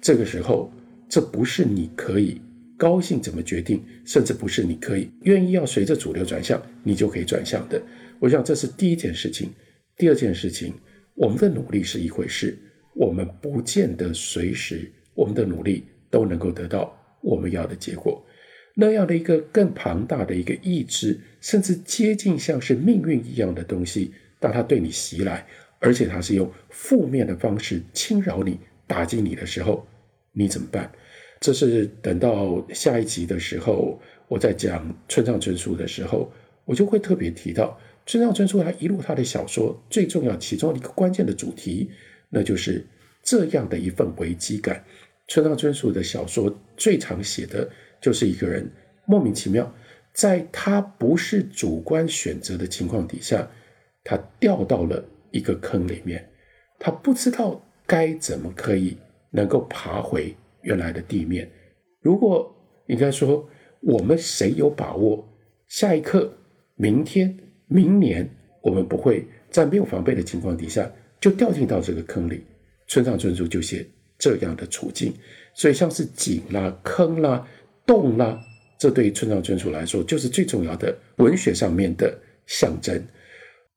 [0.02, 0.74] 这个时候，
[1.08, 2.42] 这不是你可以
[2.82, 7.80] 高兴怎么决定，甚至不是你可以愿意要随着主流转向，你就可以转向的。
[8.18, 9.52] 我想这是第一件事情。
[9.96, 10.74] 第二件事情，
[11.14, 12.58] 我们的努力是一回事，
[12.96, 16.92] 我们不见得随时我们的努力都能够得到
[17.22, 18.26] 我们要的结果。
[18.74, 25.46] 那样的一个更庞大的一个意志，甚至接近像是命运一样的东西，当它对你袭来，
[25.78, 29.86] 而且它是用负面的方式侵扰你、打击你的时候。
[30.34, 30.92] 你怎么办？
[31.42, 36.32] 这是等到下一集的时候，我在讲村上春树的时候，
[36.66, 41.90] 我就会特别提到村上春树他一路他的小说最重要其中一个关键的主题，
[42.30, 42.86] 那就是
[43.24, 44.84] 这样的一份危机感。
[45.28, 47.68] 村上春树的小说最常写的
[48.00, 48.72] 就是一个人
[49.06, 49.74] 莫名其妙，
[50.14, 53.50] 在他不是主观选择的情况底下，
[54.04, 56.30] 他掉到了一个坑里面，
[56.78, 58.96] 他不知道该怎么可以。
[59.34, 61.50] 能够爬回原来的地面。
[62.02, 62.54] 如果
[62.88, 63.48] 应该说，
[63.82, 65.28] 我们谁有把握，
[65.68, 66.32] 下一刻、
[66.76, 68.30] 明天、明年，
[68.62, 72.44] 我们不会在没有防备的情况底下就掉进到这个坑里？
[72.88, 73.86] 村上春树就写
[74.18, 75.14] 这样的处境，
[75.54, 77.48] 所以像是井啦、坑啦、
[77.86, 78.38] 洞啦，
[78.78, 82.14] 这对于村上春树来说就是最重要的文学上面的
[82.48, 83.02] 象征。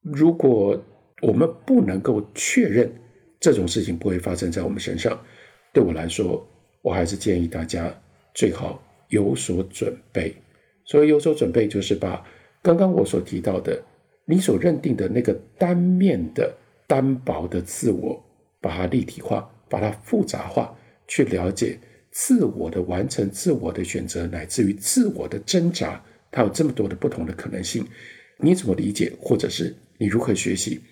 [0.02, 0.82] 如果
[1.22, 2.92] 我们不能够确认
[3.38, 5.18] 这种事情不会发生在我们身上，
[5.72, 6.46] 对我来说，
[6.84, 7.90] 我还是建议大家
[8.34, 10.34] 最好有所准备。
[10.84, 12.22] 所以有所准备，就是把
[12.62, 13.82] 刚刚我所提到的，
[14.26, 16.54] 你所认定的那个单面的、
[16.86, 18.22] 单薄的自我，
[18.60, 20.76] 把它立体化，把它复杂化，
[21.08, 21.78] 去了解
[22.10, 27.82] 自我的完成、自我的选择，乃至于自我的挣扎，它有这么多的不同的可能性。
[28.36, 30.82] 你怎么理解，或者是你如何学习？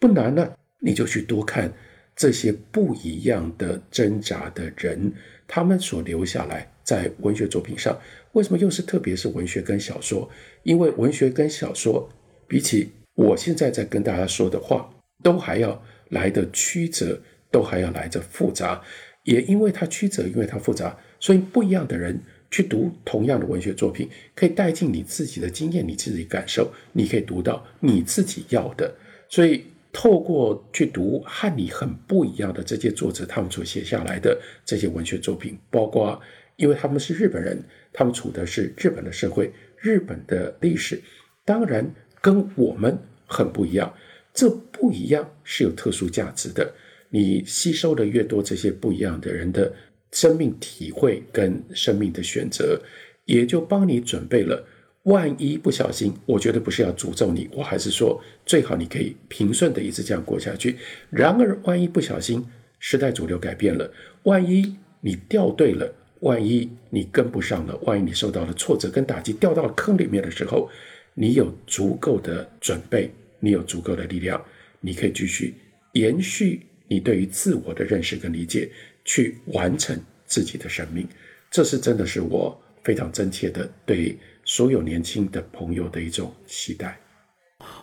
[0.00, 0.50] 不难呢，
[0.80, 1.70] 你就去多看。
[2.16, 5.12] 这些不一样的挣扎的人，
[5.46, 7.98] 他们所留下来在文学作品上。
[8.32, 10.28] 为什么又是特别是文学跟小说？
[10.62, 12.08] 因为文学跟小说
[12.48, 14.88] 比起我现在在跟大家说的话，
[15.22, 18.82] 都还要来的曲折，都还要来的复杂。
[19.24, 28.94] 也因为它曲折，因为它复杂，所以不一样的人去读同样的文学作品，可以带进你自己的经验、你自己感受，你可以读到你自己要的。
[29.28, 29.64] 所以
[29.94, 36.20] 透过去读和你很不一样的这些作者他们所写下来的这些文学作品，包括
[36.56, 37.56] 因为他们是日本人。
[37.96, 41.00] 他们处的是日本的社会，日本的历史，
[41.44, 43.94] 当然跟我们很不一样。
[44.32, 46.74] 这不一样是有特殊价值的。
[47.10, 49.72] 你吸收的越多，这些不一样的人的
[50.10, 52.82] 生命体会跟生命的选择，
[53.26, 54.66] 也就帮你准备了。
[55.04, 60.76] 万一不小心，我觉得不是要诅咒你，我还是说最好你可以平顺的一直这样过下去。
[61.08, 62.44] 然而，万一不小心，
[62.78, 63.90] 时代主流改变了，
[64.24, 65.90] 万一你掉队了。
[66.20, 70.70] 万一你跟不上了，万一你受到了挫折跟打击，掉到了坑里面的时候，
[71.12, 74.42] 你有足够的准备，你有足够的力量，
[74.80, 75.52] 你可以继续
[75.92, 78.70] 延续你对于自我的认识跟理解，
[79.04, 81.06] 去完成自己的生命。
[81.50, 86.98] 这是真的是我非常真切的对所有年轻的朋友的一种期待。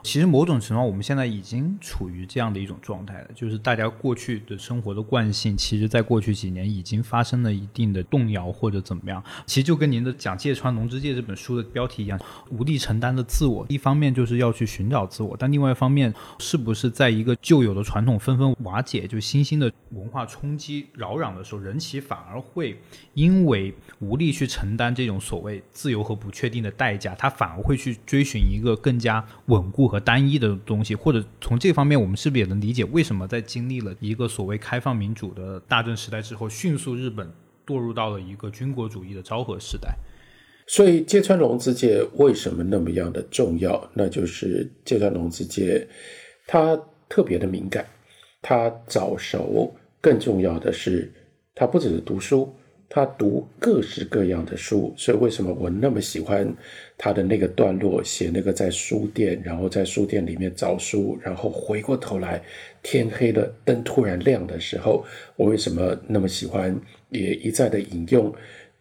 [0.03, 9.23] 其实某种程度上，我们现在已经处于这样的一种状态了，就是大家过去的生活的惯性，其实在过去几年已经发生了一定的动摇或者怎么样。
[9.47, 12.19] 其实就跟您的讲《芥川龙之介》这本书的标题一样，
[12.51, 22.79] 无力承担的自我，一方面就是要去寻找自我，但另外一方面，是不是在一个旧有的传统纷纷瓦解，就新兴的文化冲击扰攘的时候，人其反而会
[23.15, 29.91] 因为无力去承担这种所谓自由和不确定的代价，他反而会去追寻一个更加稳固。
[29.91, 37.29] 和单一的东西，或者从这方面，我们是不是也能理解为什么在经历了一个所谓开放民主的大正时代之后，迅速日本
[37.67, 39.93] 堕入到了一个军国主义的昭和时代？
[40.65, 43.91] 所以芥川龙之介为什么那么样的重要？
[43.93, 45.85] 那就是芥川龙之介
[46.47, 46.79] 他
[47.09, 47.85] 特别的敏感，
[48.41, 51.11] 他早熟，更重要的是
[51.53, 52.55] 他不只是读书。
[52.93, 56.53] 他读各式各样的书，所以为什么我那么喜欢
[56.97, 62.43] 他的那个段落，写那个在书店，然后在书店里面找书，然后回过头来，
[62.83, 65.05] 天黑了，灯突然亮的时候，
[65.37, 66.77] 我为什么那么喜欢？
[67.11, 68.33] 也一再的引用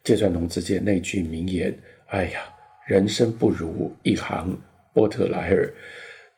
[0.03, 1.73] 芥川龙之介那句名言
[2.11, 2.41] ：“哎呀，
[2.89, 4.61] 人生不如一行
[4.93, 5.73] 波特莱尔。”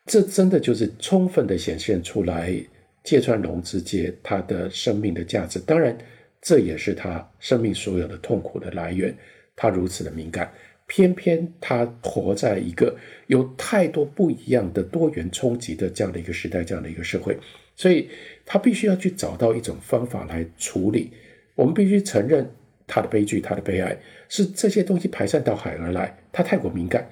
[0.05, 2.55] 这真的就是充分的显现出来
[3.03, 5.59] 芥川龙之介他的生命的价值。
[5.59, 5.97] 当然。
[6.43, 9.17] 这也是他生命所有的痛苦的来源。
[9.57, 10.53] 他如此的敏感，
[10.87, 12.95] 偏偏他活在一个
[13.29, 17.39] 有太多不一样的多元冲击的这样的一个时代，这样的一个社会，
[17.77, 18.09] 所以
[18.45, 21.13] 他必须要去找到一种方法来处理。
[21.55, 22.51] 我们必须承认
[22.87, 23.97] 他的悲剧，他的悲哀
[24.29, 26.19] 是这些东西排山倒海而来。
[26.33, 27.09] 他太过敏感，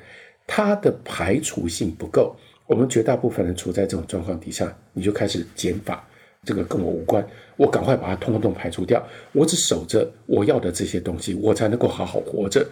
[0.46, 2.34] 他的排除性不够。
[2.66, 6.08] 我们绝大部分人处在这种状况底下，你就开始减法。
[6.46, 7.24] 这个跟我无关，
[7.56, 9.06] 我赶快把它通通排除掉。
[9.32, 12.66] 我只守着我要的这些东西，我才能够好好活着。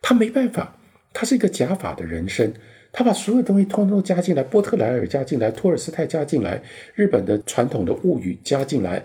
[0.00, 0.78] 他没办法，
[1.12, 2.52] 他是一个假法的人生，
[2.92, 6.62] 他把所有东西通通加进来，波特莱尔加进来，托尔斯泰加进来，
[6.94, 9.04] 日本的传统的物语加进来，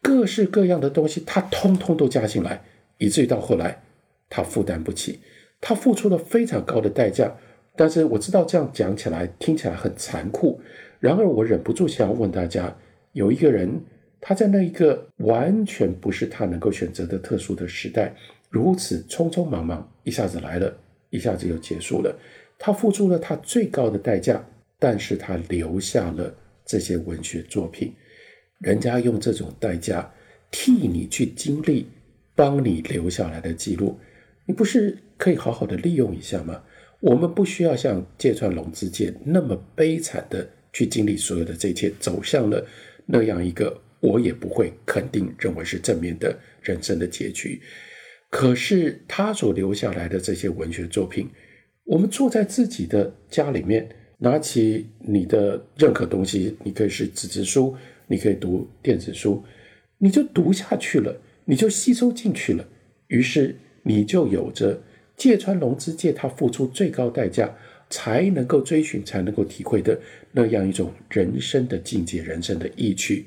[0.00, 2.62] 各式各样的东西，他通通都加进来，
[2.98, 3.82] 以至于到后来
[4.28, 5.18] 他负担不起，
[5.60, 7.36] 他付出了非常高的代价。
[7.74, 10.60] 但是我知道这样讲起来听起来很残酷，
[11.00, 12.72] 然而我忍不住想要问大家。
[13.12, 13.80] 有一个人，
[14.20, 18.14] 他在那一个完全不是他能够选择的特殊的时代，
[18.48, 20.76] 如此匆匆忙忙，一下子来了，
[21.10, 22.16] 一下子又结束了。
[22.58, 24.44] 他付出了他最高的代价，
[24.78, 26.34] 但是他留下了
[26.64, 27.92] 这些文学作品。
[28.58, 30.12] 人家用这种代价
[30.50, 31.86] 替你去经历，
[32.34, 33.98] 帮你留下来的记录，
[34.44, 36.62] 你不是可以好好的利用一下吗？
[37.00, 42.62] 我们不需要像芥川龙之介那么悲惨的去经历所有的这一切，走向了。
[43.10, 47.60] 那样一个，我也不会肯定认为是正面的人生的结局。
[48.30, 51.28] 可是他所留下来的这些文学作品，
[51.84, 53.88] 我们坐在自己的家里面，
[54.18, 57.74] 拿起你的任何东西，你可以是纸质书，
[58.06, 59.42] 你可以读电子书，
[59.98, 62.64] 你就读下去了，你就吸收进去了。
[63.08, 64.80] 于是你就有着
[65.16, 67.56] 芥川龙之介他付出最高代价。
[67.90, 69.98] 才能够追寻，才能够体会的
[70.32, 73.26] 那样一种人生的境界、人生的意趣。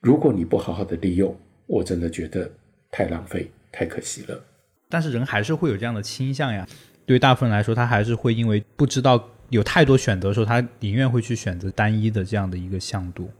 [0.00, 1.36] 如果你不好好的利用，
[1.66, 2.50] 我真的觉得
[2.90, 4.44] 太浪费、太可惜了。
[4.88, 6.66] 但是人还是会有这样的倾向呀。
[7.04, 13.30] 对于大部分人来说，他还是会因为不知道有太多选择的时候，他宁愿会去选择单一的这样的一个向度。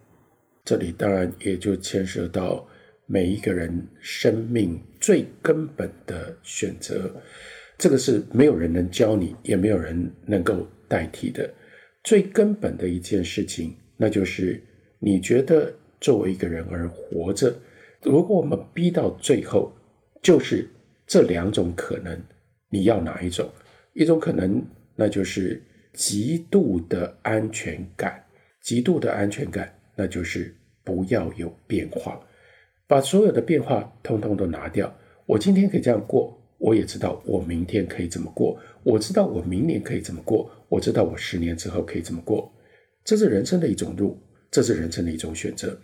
[0.64, 2.66] 这里当然也就牵涉到
[3.06, 7.14] 每一个人生命最根本的选择。
[7.78, 11.48] 这个是没有人能教你，也没有人能够代替的。
[12.02, 14.60] 最根本的一件事情，那就是
[14.98, 17.54] 你觉得作为一个人而活着，
[18.02, 19.72] 如果我们逼到最后，
[20.20, 20.68] 就是
[21.06, 22.20] 这两种可能，
[22.68, 23.48] 你要哪一种？
[23.94, 24.60] 一种可能，
[24.96, 25.62] 那就是
[25.92, 28.24] 极度的安全感，
[28.60, 30.52] 极度的安全感，那就是
[30.82, 32.20] 不要有变化，
[32.88, 34.92] 把所有的变化通通都拿掉。
[35.26, 36.36] 我今天可以这样过。
[36.58, 42.52] 我也知道我明天可以怎么过，我知道我明年可以怎么过，我知道我十年之后可以怎么过。
[43.04, 45.78] 这是人生的一种路，这是人生的一种选择。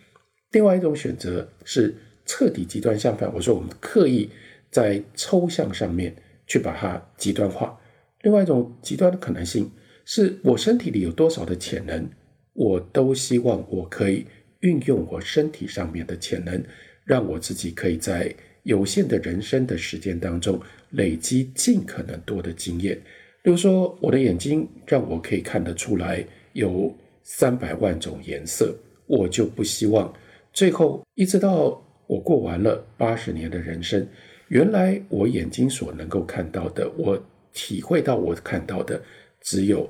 [0.51, 1.95] 另外一种选择是
[2.27, 3.33] 彻底极端相反。
[3.33, 4.29] 我说我们刻意
[4.71, 6.15] 在抽象上面
[6.47, 7.81] 去把它极端化。
[8.23, 9.71] 另外一种极端的可能性
[10.05, 12.09] 是我身体里有多少的潜能，
[12.53, 14.27] 我都希望我可以
[14.61, 16.63] 运用我身体上面的潜能，
[17.05, 18.35] 让我自己可以在。
[18.65, 20.61] 有限的人生的时间当中，
[20.91, 23.01] 累积尽可能多的经验。
[23.43, 28.75] 比如说，我的眼睛让我可以看得出来有三百万种颜色，
[29.07, 30.13] 我就不希望
[30.53, 34.07] 最后一直到我过完了八十年的人生，
[34.49, 39.01] 原来我眼睛所能够看到的，我体会到我看到的
[39.43, 39.89] 只有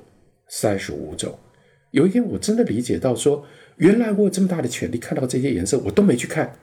[0.49, 1.37] 三十五种。
[1.91, 3.45] 有一天我真的理解到说，
[3.77, 6.53] 原来我有这么大的权利看到这些颜色，我都没去看，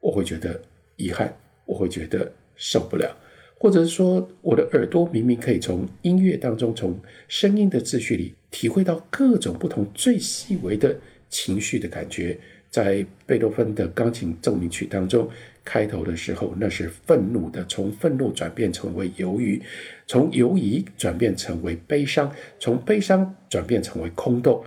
[0.00, 0.60] 我会觉得
[0.96, 1.34] 遗憾。
[1.66, 3.16] 我会觉得受不了，
[3.58, 6.98] 或者是说，我的耳朵明明可以从音乐当中，从
[7.28, 10.96] 声音的秩序里体会到各种不同最细微的
[11.28, 12.38] 情绪的感觉。
[12.70, 15.28] 在贝多芬的钢琴奏鸣曲当中，
[15.64, 19.62] 开头的时候那是愤怒的，从愤怒转变成为犹豫，
[20.08, 24.60] 从犹疑转变成为悲伤，从悲伤转变成为空洞。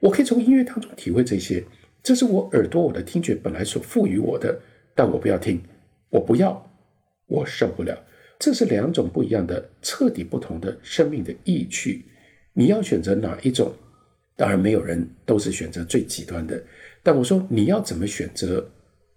[0.00, 1.64] 我可以从音乐当中体会这些，
[2.02, 4.60] 这是我耳朵、我的听觉本来所赋予我的，
[4.94, 5.58] 但我不要听。
[6.10, 6.70] 我不要，
[7.26, 8.04] 我受不了。
[8.38, 12.04] 这是两种不一样的、彻底不同的生命的意趣。
[12.52, 13.72] 你要选择哪一种？
[14.36, 16.62] 当然，没有人都是选择最极端的。
[17.02, 18.70] 但我说你要怎么选择？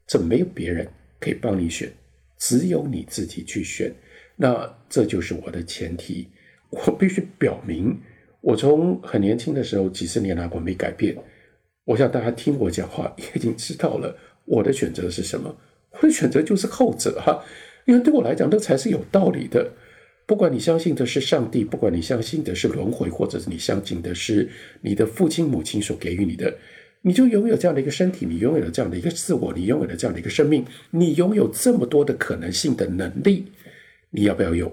[0.08, 0.88] 这没有别人
[1.20, 1.92] 可以帮你选，
[2.40, 3.94] 只有你自己去选。
[4.36, 6.28] 那这就是我的前提。
[6.70, 8.00] 我必须表明，
[8.42, 11.16] 我从很年轻的时候，几十年来我没改变。
[11.84, 15.56] 我想大家听我讲话，也已经知道了我的选择是什么。
[15.92, 17.44] 我的选择就是后者哈，
[17.86, 19.72] 因为对我来讲，那才是有道理的。
[20.26, 24.48] 不管你相信的是上帝，不管你相信的是轮回，或者是你相信的是
[24.82, 26.54] 你的父亲母亲所给予你的，
[27.02, 33.46] 你就拥有这样的一个身体，你拥有了这样的一个自我，你拥有了这样的一个生命，你拥有这么多的可能性的能力，
[34.12, 34.72] 你要不要用？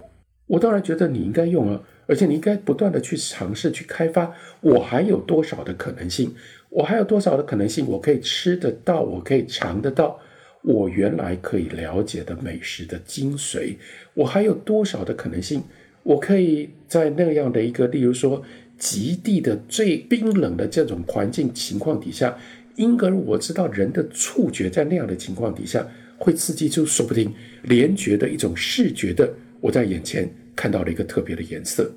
[0.49, 4.33] 我当然觉得你应该用啊，而且你应该不断的去尝试去开发。
[4.61, 6.35] 我还有多少的可能性？
[6.69, 7.87] 我还有多少的可能性？
[7.89, 10.21] 我可以吃得到，我可以尝得到。
[10.67, 13.77] 我原来可以了解的美食的精髓，
[14.15, 15.63] 我还有多少的可能性？
[16.03, 18.43] 我可以在那样的一个，例如说
[18.77, 22.37] 极地的最冰冷的这种环境情况底下，
[22.75, 25.87] 因而我知道人的触觉在那样的情况底下
[26.19, 31.89] 会刺激出，说不定联觉的一种视觉的，我在眼前看到了一个特别的颜色，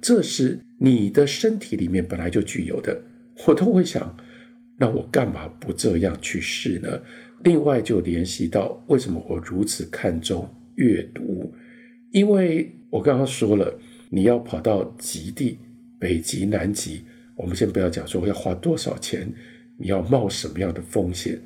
[0.00, 3.00] 这是你的身体里面本来就具有的，
[3.46, 4.16] 我都会想，
[4.78, 7.00] 那我干嘛不这样去试呢？
[7.42, 11.50] 另外，就联系到为什么我如此看重阅读，
[12.12, 13.78] 因为我刚刚说了，
[14.10, 15.58] 你要跑到极地，
[15.98, 17.02] 北极、南极，
[17.36, 19.32] 我们先不要讲说要花多少钱，
[19.78, 21.40] 你要冒什么样的风险，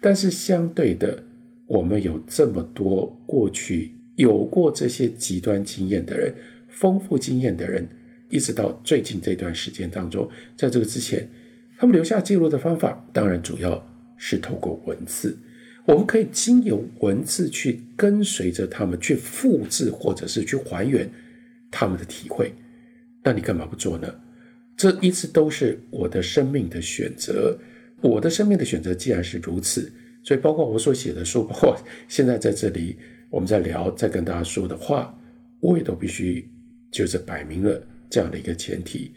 [0.00, 1.22] 但是相对的，
[1.66, 6.34] 我们有这么多过去有过这些极端经验的人，
[6.68, 7.86] 丰富经验的人，
[8.30, 10.26] 一直到最近这段时间当中，
[10.56, 11.28] 在这个之前，
[11.76, 13.93] 他们留下记录的方法，当然主要。
[14.26, 15.36] 是透过文字，
[15.84, 21.06] 我们可以经由文字去跟随着他们，去复制或者是去还原
[21.70, 22.50] 他们的体会。
[23.22, 24.10] 那你干嘛不做呢？
[24.78, 27.54] 这一直都是我的生命的选择。
[28.00, 31.76] 我的生命的选择既然是如此，所以包括我所写的书，包括
[32.08, 32.96] 现在在这里
[33.28, 35.14] 我们在聊，在跟大家说的话，
[35.60, 36.48] 我也都必须
[36.90, 39.12] 就是摆明了这样的一个前提。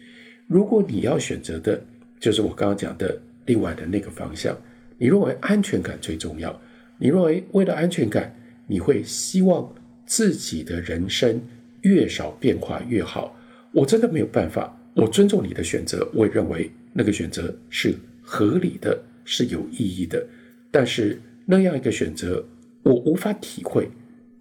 [0.47, 1.81] 如果你要选择的，
[2.19, 4.57] 就是我刚刚讲的另外的那个方向。
[4.97, 6.59] 你认为安全感最重要？
[6.97, 8.35] 你认为为了安全感，
[8.65, 9.73] 你会希望
[10.05, 11.39] 自己的人生
[11.81, 13.37] 越少变化越好？
[13.71, 14.73] 我真的没有办法。
[14.95, 17.93] 我尊重你的选择，我也认为那个选择是
[18.23, 20.25] 合理的，是有意义的。
[20.71, 22.43] 但是那样一个选择，
[22.81, 23.87] 我无法体会，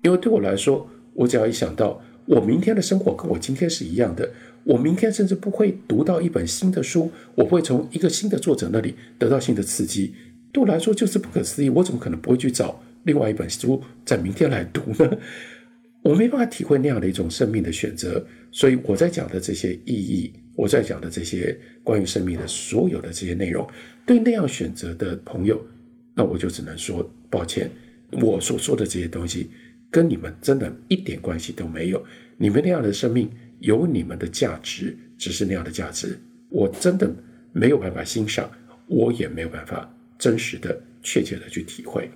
[0.03, 4.31] 因为对我来说，我只要一想到我明天的生活跟我今天是一样的，
[4.65, 10.15] 我明天甚至不会读到一本新的书，我会从一个新的作者那里得到新的刺激。
[10.57, 15.19] 对我来说就是不可思议，我怎么可能不会去找另外一本书在明天来读呢？
[16.01, 21.55] 我没办法体会那样的一种生命的选择，所以我在讲的这些意义，我在讲的这些
[21.85, 23.69] 关于生命的所有的这些内容，
[24.07, 25.63] 对那样选择的朋友，
[26.15, 27.71] 那我就只能说抱歉，
[28.13, 29.51] 我所说的这些东西
[29.91, 32.03] 跟你们真的一点关系都没有。
[32.39, 33.29] 你们那样的生命
[33.59, 37.15] 有你们的价值，只是那样的价值，我真的
[37.53, 38.51] 没有办法欣赏，
[38.87, 39.93] 我也没有办法
[40.27, 42.11] 真实的、确切的去体会。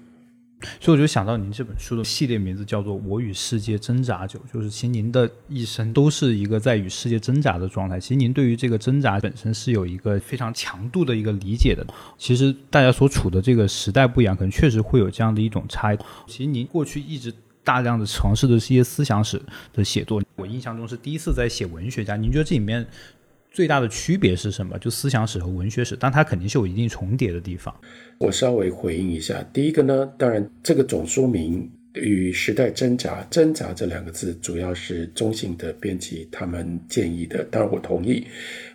[0.80, 8.00] 所以我就想到您这本书的系列名字叫做《我与世界挣扎久》，就是其实您的一生都是一个在与世界挣扎的状态。
[8.00, 11.86] 其实您对于这个挣扎本身是有一个非常强度的一个理解的。
[12.18, 15.98] 其实大家所处的这个时代不一样，可能确实会有这样的一种差异。
[16.26, 17.32] 其实您过去一直
[17.62, 19.40] 大量的尝试的是一些思想史
[19.72, 22.16] 的写作，我印象中是第一次在写文学家。
[22.16, 22.86] 您觉得这里面？
[23.50, 24.78] 最大的区别是什么？
[24.78, 27.74] 就思想史和文学史，但它肯定是有一定重叠的地方。
[28.18, 38.24] 我稍微回应一下，第一个呢，当然这个总书名与时代挣扎挣扎这两个字，主要是中性的编辑他们建议的，当然我同意。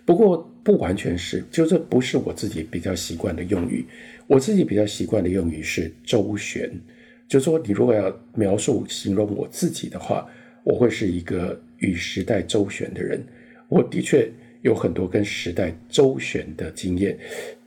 [0.04, 3.86] 不过不完全是，就这不是我自己比较习惯的用语。
[4.28, 6.70] 我自己比较习惯的用语是周旋，
[7.30, 10.28] 就说你如果要描述形容我自己的话，
[10.66, 13.26] 我会是一个与时代周旋的人。
[13.70, 14.30] 我的确。
[14.66, 17.16] 有很多跟时代周旋的经验，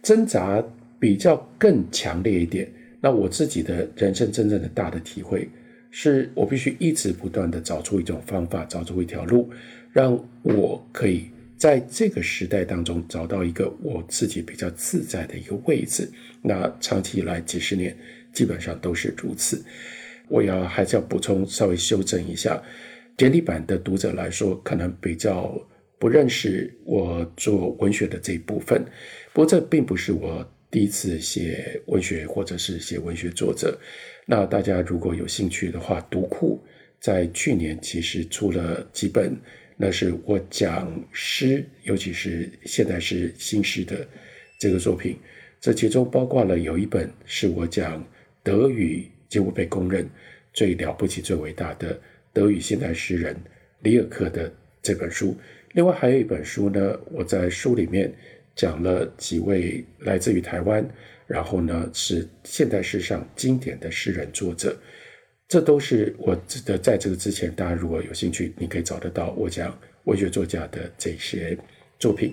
[0.02, 0.60] 挣扎
[0.98, 2.68] 比较更强烈一点。
[3.00, 5.48] 那我自己的人生真正的大的体会，
[5.92, 9.48] 是我必须一直不断的找出一种方法，找出一条路，
[9.92, 11.26] 让我可以
[11.56, 16.10] 在这个时代当中找到一个我自己比较自在的一个位置。
[16.42, 17.96] 那长期以来几十年，
[18.32, 19.64] 基本上都是如此。
[20.26, 22.60] 我要还是要补充，稍微修正一下，
[23.16, 25.56] 简体版的读者来说，可能比较。
[25.98, 28.84] 不认识我做文学的这一部分，
[29.32, 33.76] 不过这并不是我第一次写文学或者是写文学作者。
[34.26, 36.62] 那大家如果有兴趣的话，读库
[37.00, 39.36] 在去年其实出了几本，
[39.76, 44.06] 那是我讲诗，尤其是现代诗、新诗的
[44.60, 45.16] 这个作品。
[45.60, 48.06] 这其中包括了有一本是我讲
[48.44, 50.08] 德语，几乎被公认
[50.52, 51.98] 最了不起、最伟大的
[52.32, 53.36] 德语现代诗人
[53.80, 55.36] 里尔克的这本书。
[55.72, 58.12] 另外还有一本书呢，我在书里面
[58.56, 60.84] 讲了几位来自于台湾，
[61.26, 64.76] 然后呢是现代诗上经典的诗人作者，
[65.46, 71.56] 这都是我的在这个之前，大家如果有兴趣，你可以找得到我讲文学作家的这些
[71.98, 72.32] 作品。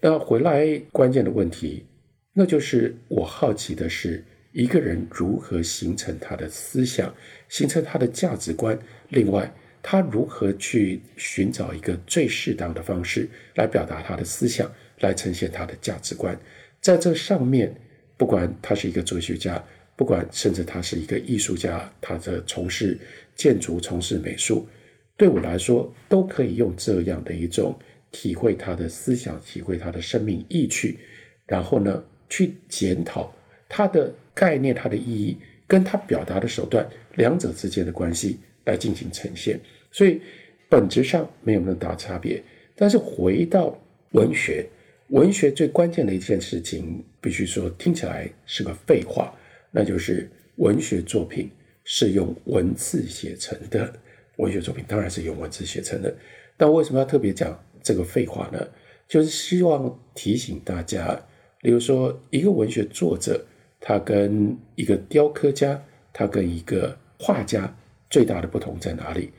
[0.00, 1.84] 那回来关键的问题，
[2.32, 7.12] 那就是我好奇的是一个人如何形成他的思想，
[7.48, 8.78] 形成他的价值观。
[9.08, 9.52] 另外。
[9.88, 14.68] 他如何去寻找一个最适当的方式来表达他的思想，
[14.98, 16.36] 来呈现他的价值观？
[16.80, 17.72] 在这上面，
[18.16, 19.64] 不管他是一个哲学家，
[19.94, 22.98] 不管甚至他是一个艺术家，他的从事
[23.36, 24.68] 建筑、从事美术，
[25.16, 27.78] 对我来说，都可以用这样的一种
[28.10, 30.98] 体会他的思想，体会他的生命意趣，
[31.46, 33.32] 然后呢，去检讨
[33.68, 36.84] 他的概念、他的意义跟他表达的手段
[37.14, 39.60] 两者之间的关系来进行呈现。
[39.96, 40.20] 所以
[40.68, 42.42] 本质上没有那么大差别，
[42.74, 43.74] 但是回到
[44.10, 44.66] 文学，
[45.08, 49.34] 文学最关键的一件事情，必须说听起来是个废话，
[49.70, 51.50] 那就是文学作品
[51.84, 53.90] 是用文字写成的。
[54.36, 56.14] 文学作品当然是用文字写成的，
[56.58, 58.68] 但为什么要特别讲这个废话呢？
[59.08, 61.18] 就是希望提醒大家，
[61.62, 63.42] 例如说一个文学作者，
[63.80, 65.82] 他跟一个雕刻家，
[66.12, 67.74] 他跟一个画家
[68.10, 69.30] 最大的不同在哪里？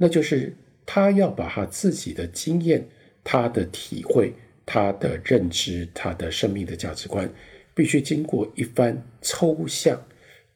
[0.00, 0.54] 那就是
[0.86, 2.88] 他要把他自己的经验、
[3.22, 4.32] 他的体会、
[4.64, 7.28] 他的认知、他的生命的价值观，
[7.74, 10.00] 必须经过一番抽象，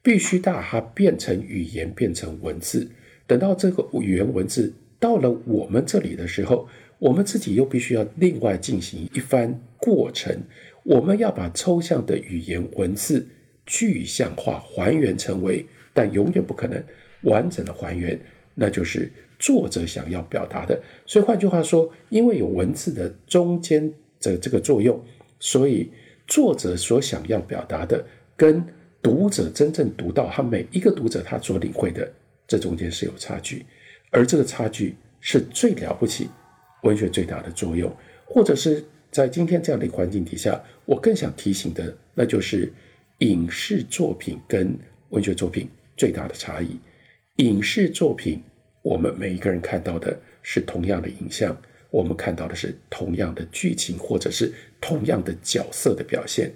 [0.01, 2.89] 必须把它变成语言，变成文字。
[3.27, 6.67] 等到这个语言文字到了我们这里的时候，
[6.97, 10.41] 我们自己又必须要另外进行一番过程。
[10.83, 13.27] 我们要把抽象的语言文字
[13.65, 16.83] 具象化，还原成为，但永远不可能
[17.23, 18.19] 完整的还原，
[18.55, 19.11] 那就是。
[19.43, 24.97] 作者想要表达的，所以换句话说，因为有文字的中间的这个作用，
[25.37, 25.91] 所以
[26.25, 28.01] 作者所想要表达的，
[28.37, 28.63] 跟
[29.01, 32.09] 读者真正读到他每一个读者他所领会的，
[32.47, 33.65] 这中间是有差距，
[34.11, 36.29] 而这个差距是最了不起，
[36.83, 37.93] 文学最大的作用，
[38.25, 38.81] 或者是
[39.11, 42.71] 在今天这样的环境底下，我更想提醒的，那就是
[43.17, 44.73] 影视作品跟
[45.09, 45.67] 文学作品
[45.97, 46.79] 最大的差异，
[47.43, 48.41] 影视作品。
[48.83, 51.59] 我们每一个人看到的是同样的影像，
[51.89, 56.51] 我们看到的是同样的剧情，或者是同样的角色的表现。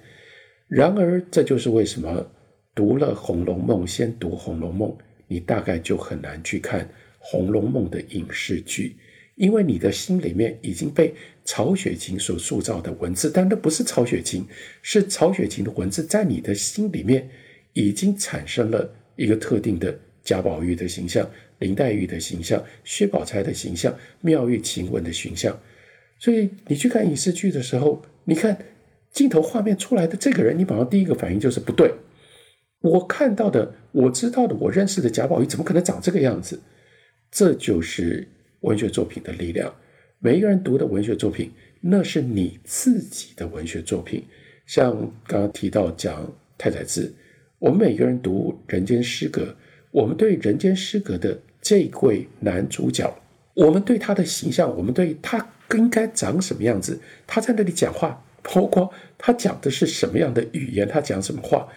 [0.67, 2.30] 然而，这就是为什么
[2.75, 4.89] 读了《红楼梦》，先读《红楼梦》，
[5.28, 6.82] 你大概就很难去看
[7.17, 8.97] 《红楼梦》的影视剧，
[9.36, 11.13] 因为你的心里面已经被
[11.45, 14.45] 曹雪芹所塑造的文字，但那不是曹雪芹，
[14.82, 17.30] 是曹雪芹的文字在你的心里面
[17.71, 21.25] 已经产生了一个特定的贾宝玉的形象、
[21.59, 25.59] 林黛玉的形象、薛宝钗的形象、妙玉晴雯的形象。
[26.19, 28.57] 所以你去看影视剧的时候，你看
[29.11, 31.93] 镜头画面出来的这个人，你马上第一个反应就是不对。
[32.81, 36.59] 我看到的，我知道的，我认识的贾宝玉怎么可能长这个样子？
[37.31, 38.27] 这就是
[38.61, 39.73] 文学作品的力量。
[40.19, 41.51] 每一个人读的文学作品，
[41.81, 44.23] 那是你自己的文学作品。
[44.65, 44.91] 像
[45.27, 47.13] 刚刚提到讲太宰治，
[47.59, 49.43] 我们每个人读《人间失格》，
[49.91, 53.13] 我们对《人间失格》的这位男主角，
[53.53, 56.97] 我们对他的形象，我们对他应该长什么样子，
[57.28, 61.68] 他在那里讲话，包括他讲的是什么样的语言，他讲什么话。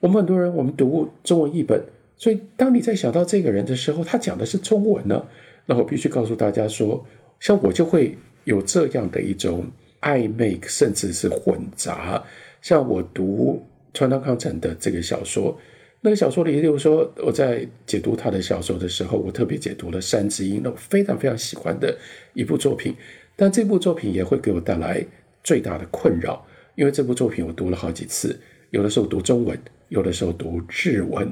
[0.00, 1.82] 我们很多人，我们读中文译本，
[2.18, 5.24] 所以当你在想到这个人的时候，他讲的是中文呢，
[5.64, 7.02] 那我必须告诉大家说，
[7.40, 8.14] 像我就会
[8.44, 9.64] 有这样的一种
[10.02, 12.22] 暧昧，甚至是混杂。
[12.60, 15.58] 像我读川端康成的这个小说，
[16.02, 21.96] 那个小说里，例如说我在解读他的小说的时候，我特别解读了《山之音》，那我非常非常喜欢的
[22.34, 22.94] 一部作品。
[23.36, 25.02] 但这部作品也会给我带来
[25.42, 26.44] 最大的困扰，
[26.74, 28.38] 因为这部作品我读了好几次，
[28.70, 29.58] 有的时候读中文。
[29.88, 31.30] 有的时候读日文，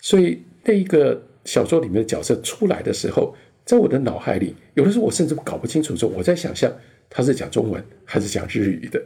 [0.00, 6.74] 所以那一个小说里面的角色出来的时候，在我的脑海里，有的时候我甚至搞不清楚，说我在想象
[7.10, 8.98] 他是讲中文还是讲日语的。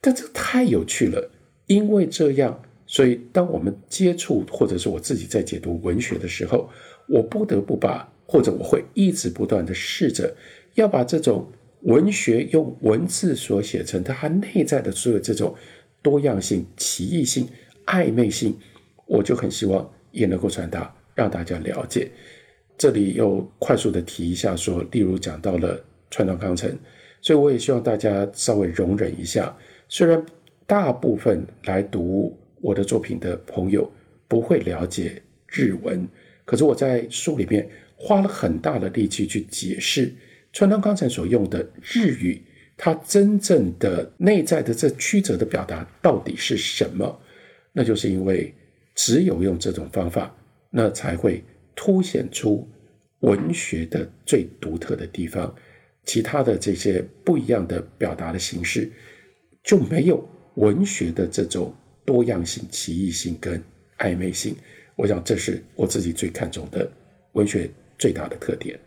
[0.00, 1.30] 但这太有趣了，
[1.66, 6.68] 因为这样，所以当我们接触或者是我自己在解读文学的时候，
[7.06, 10.34] 我不得不把，或者我会一直不断的试着
[10.74, 11.46] 要把这种
[11.82, 15.54] 文学用文字所写成它内在的所有这种
[16.02, 17.46] 多样性、奇异性。
[17.86, 18.54] 暧昧性，
[19.06, 22.10] 我就很希望也能够传达，让大家了解。
[22.76, 26.70] 这里又快速的提一下，说，例如讲到了川端康成，
[27.22, 29.56] 所以我也希望大家稍微容忍一下。
[29.88, 30.22] 虽然
[30.66, 33.90] 大部分来读我的作品的朋友
[34.26, 36.06] 不会了解日文，
[36.44, 40.12] 可是我在书里面花了很大的力气去解释
[40.52, 42.42] 川端康成所用的日语，
[42.76, 47.20] 它真正的内在的这曲折的表达到底是什么。
[47.72, 48.52] 那就是因为
[48.94, 50.34] 只有用这种方法，
[50.70, 51.44] 那才会
[51.76, 52.68] 凸显出
[53.20, 55.54] 文学的最独特的地方。
[56.04, 58.90] 其他的这些不一样的表达的形式，
[59.62, 61.74] 就没有文学的这种
[62.08, 63.62] 多样性、奇异性跟
[63.98, 64.56] 暧昧性。
[64.96, 66.90] 我想，这是我自己最看重的
[67.32, 68.80] 文学最大的特点。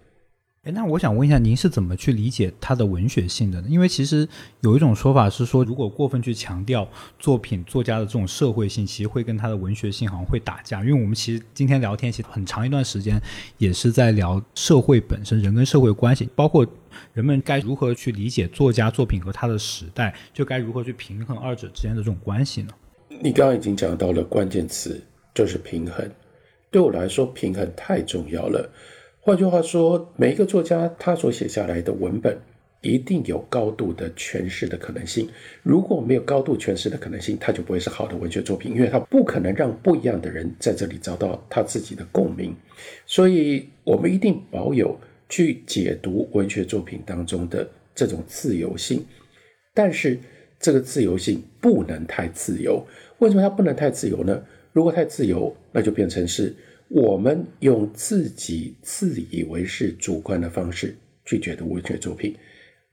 [0.63, 3.67] 哎，那我想问一下，您是怎么去理解它的文学性的呢？
[3.69, 4.27] 因为其实
[4.61, 6.87] 有一种说法是说，如果过分去强调
[7.19, 10.81] 作品作家的这种社会性，其实会跟他的文学性好像会打架。
[10.81, 13.21] 因为我们其实今天聊天，其实很长一段时间
[13.59, 16.67] 也是在聊社会本身，人跟社会关系，包括
[17.13, 22.71] 人们该如何去理解作家作品和他的时代，就该如何去平衡二者之间的这种关系呢？
[23.23, 24.99] 你刚刚已经讲到了关键词，
[25.35, 26.09] 就是平衡。
[26.71, 28.67] 对我来说，平衡太重要了。
[29.19, 32.35] 换句话说，每一个作家他所写下来的文本
[32.81, 35.29] 一定有高度的诠释的可能性。
[35.61, 42.55] 如果没有高度诠释的可能性，他就不会是好的文学作品，因为他不可能让不一样的人在这里找到他自己的共鸣。
[43.05, 44.99] 所以，我们一定保有
[45.29, 49.05] 去解读文学作品当中的这种自由性。
[49.75, 50.17] 但是，
[50.59, 52.83] 这个自由性不能太自由。
[53.21, 54.43] 为什么它不能太自由呢？
[54.73, 56.53] 如果太自由，那就变成是。
[56.93, 60.93] 我们用自己自以为是主观的方式
[61.23, 62.35] 去解读文学作品，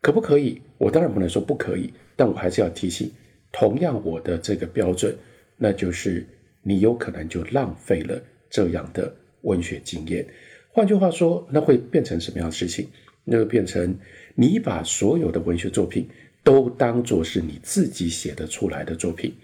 [0.00, 0.62] 可不可以？
[0.76, 3.10] 我当然不能说不可以，但我还是要提醒，
[3.50, 5.12] 同样我的这个标准，
[5.56, 6.24] 那就是
[6.62, 9.12] 你有可能就浪费了这样的
[9.42, 10.24] 文学经验。
[10.70, 12.86] 换句话说，那会变成什么样的事情？
[13.24, 13.98] 那会变成
[14.36, 16.08] 你把所有的文学作品
[16.44, 19.34] 都当作是你自己写的出来的作品，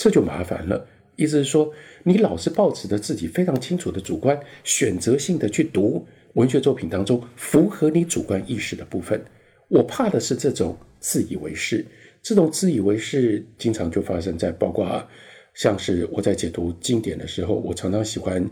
[0.00, 0.86] 这就麻烦了。
[1.16, 1.70] 意思是说，
[2.04, 9.22] 你老是抱持着自己非常清楚的主观选择性的去读文学作品当中符合你主观意识的部分。
[9.68, 11.84] 我怕的是这种自以为是，
[12.22, 15.06] 这种自以为是经常就发生在包括啊
[15.52, 18.42] 像是我在解读经典的时候，我常常喜欢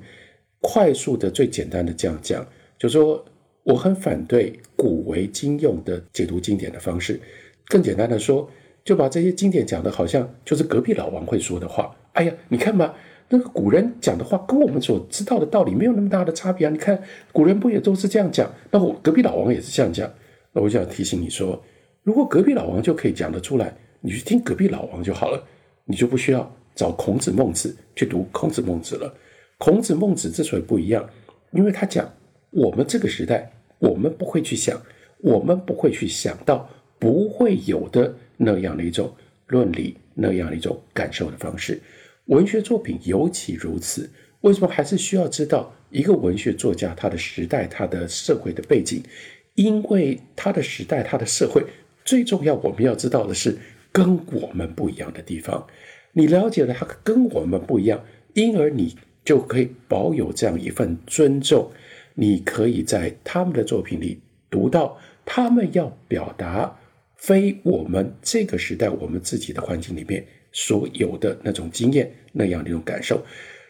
[0.60, 2.46] 快速的、最简单的这样讲，
[2.78, 3.24] 就说
[3.62, 7.18] 我很反对古为今用的解读经典的方式。
[7.68, 8.50] 更简单的说，
[8.84, 11.94] 就把这些经典讲的好像就是隔壁老王会说的话。
[12.12, 12.94] 哎呀，你看吧，
[13.28, 16.70] 那个古人讲的话跟我们所知道的道理没有那么大的差别啊！
[16.70, 17.00] 你看
[17.32, 18.50] 古人不也都是这样讲？
[18.70, 20.10] 那我隔壁老王也是这样讲。
[20.52, 21.62] 那我就要提醒你说，
[22.02, 25.44] 如果隔壁老王就可以讲得出来，你去听隔壁老王就好了，
[25.84, 29.14] 你就不需要找孔子、孟子去读孔子、孟子了。
[29.58, 31.08] 孔子、孟子之所以不一样，
[31.52, 32.10] 因为他讲
[32.50, 34.80] 我们这个时代，我们不会去想，
[35.18, 36.68] 我们不会去想到
[36.98, 39.14] 不会有的那样的一种
[39.48, 41.78] 论理，那样的一种感受的方式。
[42.24, 44.08] 文学作品尤其如此。
[44.42, 49.02] 为什么还是需要知道一个文学作家他的时代、他的社会的背景？
[49.56, 51.64] 因为他的时代、他的社会，
[52.04, 53.58] 最重要我们要知道的是
[53.90, 55.66] 跟我们不一样的地方。
[56.12, 58.00] 你了解了他跟我们不一样，
[58.34, 61.72] 因而你就可以保有这样一份尊重。
[62.14, 66.78] 你可以在他们的作品里读到他们要表达
[67.18, 73.22] 非我们这个时代、我们自己的环境里面所有的那种经验、那样的一种感受。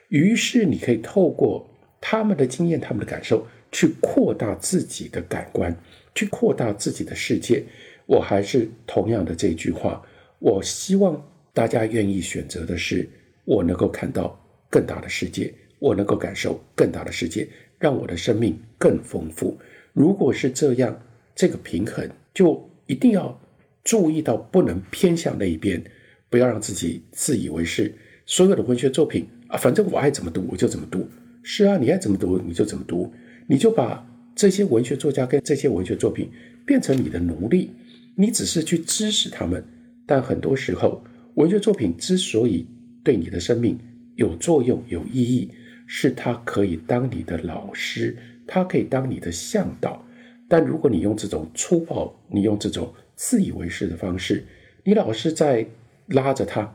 [0.09, 1.69] 于是你可以透过
[2.01, 5.75] 他们的经验、他们的感受，去扩大自己的感官，
[6.15, 7.65] 去扩大自己的世界。
[8.07, 10.03] 我还是同样的这句话，
[10.39, 11.21] 我希望
[11.53, 13.09] 大家愿意选择的是，
[13.45, 14.39] 我能够看到
[14.71, 19.59] 更大的世界，我能够感受更大的世界，让我的生命更丰富。
[19.93, 20.99] 如果是这样，
[21.35, 22.55] 这个平衡就
[22.89, 23.41] 一定要
[23.85, 25.83] 注意到，不能偏向那一边，
[26.29, 27.95] 不要让自己自以为是。
[28.27, 31.09] 所有的文学作品啊，反正我爱怎么读我就怎么读。
[31.43, 33.11] 是啊，你爱怎么读你就怎么读，
[33.47, 36.29] 你就把这些文学作家跟这些文学作品
[36.67, 37.71] 变成你的奴隶，
[38.17, 39.65] 你只是去支持他们。
[40.07, 41.03] 但很多时候，
[41.35, 42.67] 文学作品之所以
[43.05, 43.79] 对你的生命
[44.17, 45.51] 有作用、有意义，
[45.87, 48.17] 是它可以当你的老师，
[48.47, 50.05] 它可以当你的向导。
[50.49, 54.45] 但如果你用这种粗暴、你用这种自以为是的方式，
[54.85, 55.67] 你老是在
[56.07, 56.75] 拉着他。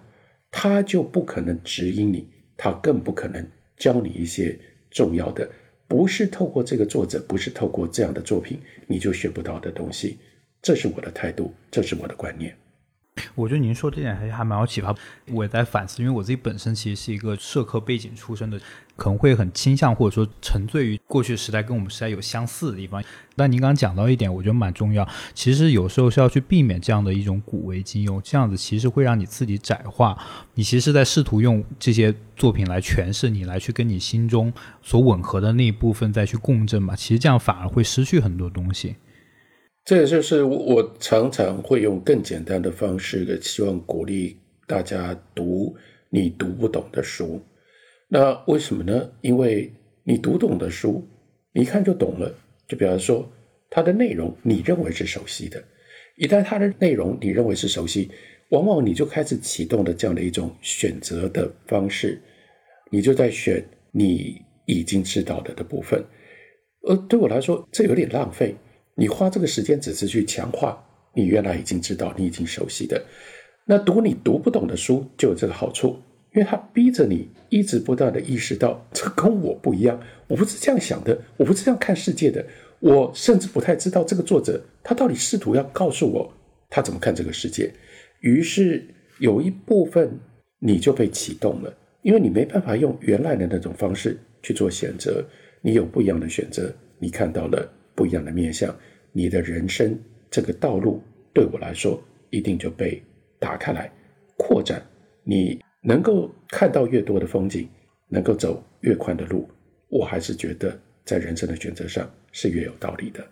[0.55, 3.43] 他就不可能指引你，他更不可能
[3.75, 4.55] 教你一些
[4.91, 5.49] 重要的，
[5.87, 10.19] 不是透过这个作者，不是透过这样的作品，你就学不到的东西。
[10.61, 12.55] 这是我的态度，这是我的观念。
[13.35, 14.93] 我觉得您说这点还还蛮有启发。
[15.31, 18.59] 我也在反思，因为我自己本身其实是一个社科背景出身的，
[18.95, 23.03] 可能会很倾向或者说沉醉于过去时代跟我们时代有相似的地方。
[23.35, 25.07] 但您刚刚讲到一点，我觉得蛮重要。
[25.35, 30.17] 其实有时候是要去避免这样的一种古为今用，这样子其实会让你自己窄化。
[30.55, 34.51] 你其实是在试图用这些作品来诠释你，来去跟你心中
[34.81, 36.95] 所吻合的那一部分再去共振嘛。
[36.95, 38.95] 其实这样反而会失去很多东西。
[39.85, 45.75] 这也就是我常常会用更简单的方式，希望鼓励大家读
[46.09, 47.41] 你读不懂的书。
[48.07, 49.11] 那为什么呢？
[49.19, 49.69] 因为
[50.03, 51.05] 你读懂的书，
[51.51, 52.33] 你一看就懂了。
[52.65, 53.29] 就比方说，
[53.69, 55.61] 它的内容你认为是熟悉的，
[56.15, 58.09] 一旦它的内容你认为是熟悉，
[58.49, 62.21] 往往你就开始启动了这样的一种选择的方式，
[62.89, 63.61] 你就在选
[63.91, 66.01] 你已经知道的的部分。
[66.87, 68.55] 呃，对我来说，这有点浪费。
[68.95, 70.83] 你花这个时间只是去强化
[71.15, 73.01] 你原来已经知道、你已经熟悉的。
[73.65, 75.97] 那读你读不懂的书就有这个好处，
[76.33, 82.45] 因为它逼着你一直不断的意识到，这跟我不一样，我不是这样想的，我不是这样看世界的，
[82.79, 86.33] 我甚至不太知道这个作者他到底试图要告诉我
[86.69, 87.71] 他怎么看这个世界。
[88.21, 88.85] 于是
[89.19, 90.19] 有一部分
[90.59, 95.23] 你就被启动了，因为你没办法用原来的那种方式去做选择，
[95.61, 97.71] 你有不一样的选择，你看到了。
[97.95, 98.75] 不一样的面相，
[99.11, 99.97] 你的人生
[100.29, 101.01] 这个道路
[101.33, 103.01] 对我来说一定就被
[103.39, 103.91] 打开来、
[104.37, 104.83] 扩展。
[105.23, 107.67] 你能够看到越多的风景，
[108.07, 109.49] 能够走越宽的路，
[109.89, 113.25] 我还是觉得在人生的选择上是越有道理的。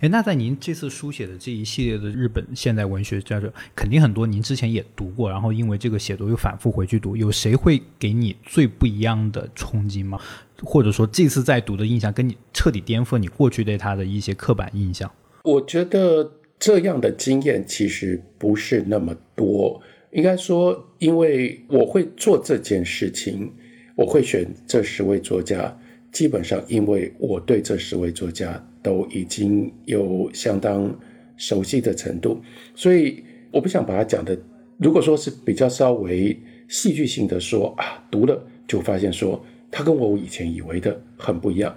[0.00, 10.20] 哎，那在您这次书写的这一系列的日本现代文学家者，肯定很多您之前也读过，然后因为这个写作又反复回去读，有谁会给你最不一样的冲击吗？
[10.62, 15.10] 或者说这次在读的印象跟你彻底颠覆你过去对他的一些刻板印象？
[15.42, 23.52] 我觉得这样的经验其实不是那么多，应该说，因为我会做这件事情，
[23.96, 25.76] 我会选这十位作家，
[26.12, 28.64] 基本上因为我对这十位作家。
[28.82, 30.92] 都已经有相当
[31.36, 32.40] 熟悉的程度，
[32.74, 34.38] 所以我不想把它讲的。
[34.78, 41.72] 如果说是比较稍微戏剧性的说啊，读了就发现说他跟我以前以为的很不一样，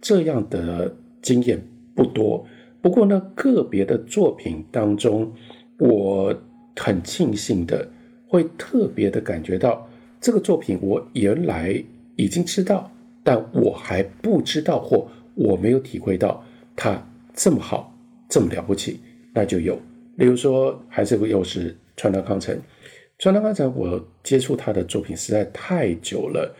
[0.00, 0.92] 这样的
[1.22, 1.62] 经验
[1.94, 2.44] 不多。
[2.80, 5.32] 不过呢，个别的作品当中，
[5.78, 6.34] 我
[6.76, 7.88] 很庆幸的
[8.26, 9.88] 会特别的感觉到
[10.20, 11.80] 这个作品我原来
[12.16, 12.90] 已经知道，
[13.22, 16.44] 但我还不知道或我没有体会到。
[16.78, 17.04] 他
[17.34, 17.92] 这么好，
[18.28, 19.00] 这么了不起，
[19.34, 19.76] 那就有。
[20.16, 22.56] 例如说，还是又是川端康成。
[23.18, 26.54] 川端康成，我接触他的作品实在太久了，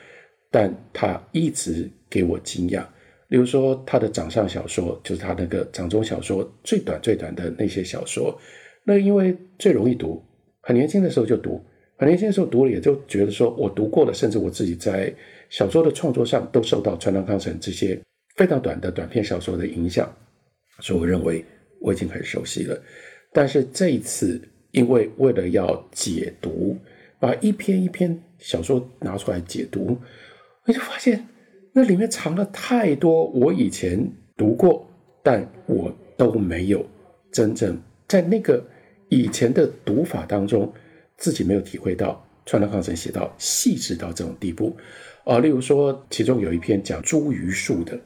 [0.50, 2.84] 但他一直给我惊讶。
[3.28, 8.36] 例如说，他的掌上小说，就是他那个掌中小说，最短最短的那些小说，
[8.82, 10.20] 那因为最容易读，
[10.62, 11.64] 很年轻的时候就读，
[11.96, 15.14] 很年轻的时候读了，也就觉得说我读过了，甚至我自己在
[15.48, 18.00] 小说的创作上都受到川端康成这些
[18.38, 20.10] 非常短的短篇小说的影响，
[20.80, 21.44] 所以我认为
[21.78, 22.82] 我已经很熟悉了。
[23.32, 26.74] 但是这一次，因为为了要解读，
[27.20, 29.98] 把一篇一篇小说拿出来解读，
[30.64, 31.26] 我就发现
[31.74, 34.88] 那里面藏了太多我以前读过，
[35.22, 36.82] 但我都没有
[37.30, 38.64] 真正在那个
[39.10, 40.72] 以前的读法当中。
[41.20, 44.76] 自己没有体会到川端康成写到细致到这种地步
[45.24, 47.98] 啊，例如说，其中有一篇讲茱萸树的，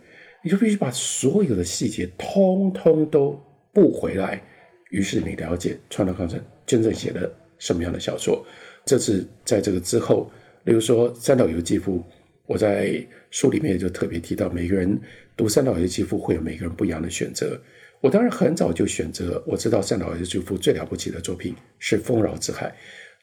[0.42, 3.40] 你就必须把所有的细节通通都
[3.72, 4.42] 补回来，
[4.90, 8.44] 于是你了解川端康成真正写的什么样的小说。
[8.84, 10.30] 这是在这个之后，
[10.64, 12.04] 例如说三岛由纪夫，
[12.46, 15.00] 我在书里面就特别提到，每个人
[15.36, 17.60] 读三岛由纪夫会有每个人不一样的选择。
[18.00, 22.66] 我当然很早就选择，我知道三岛由纪夫最了不起的作品是《丰饶之海》。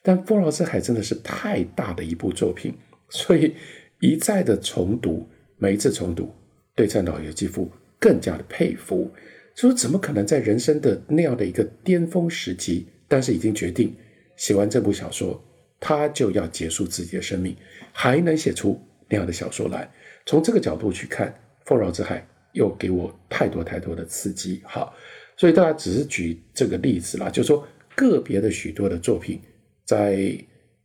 [0.01, 2.73] 但《丰饶之海》真的是太大的一部作品，
[3.09, 3.53] 所以
[3.99, 6.33] 一再的重读，每一次重读，
[6.79, 7.69] 对战岛由纪夫
[7.99, 9.11] 更加的佩服。
[9.53, 13.93] 说怎么可能在人生的那样的一个巅峰时期，但是已经决定
[14.37, 15.43] 写完这部小说，
[15.81, 17.53] 他就要结束自己的生命，
[17.91, 19.91] 还能写出那样的小说来？
[20.25, 21.27] 从这个角度去看，
[21.65, 22.19] 《丰饶之海》
[22.53, 24.61] 又给我太多太多的刺激。
[24.63, 24.95] 好，
[25.35, 27.67] 所以大家只是举这个例子啦，就说
[27.97, 29.41] 个别的许多的作品。
[29.83, 30.33] 在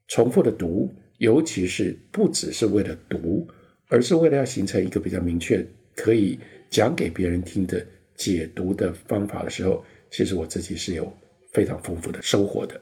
[0.09, 3.47] 重复的读，尤其是不只是为了读，
[3.87, 5.65] 而是为了要形成一个比较明确
[5.95, 6.39] 可以
[6.71, 7.85] 讲给别人听的
[8.17, 11.13] 解读的方法的时候，其实我自己是有
[11.53, 12.81] 非常丰富的收获的。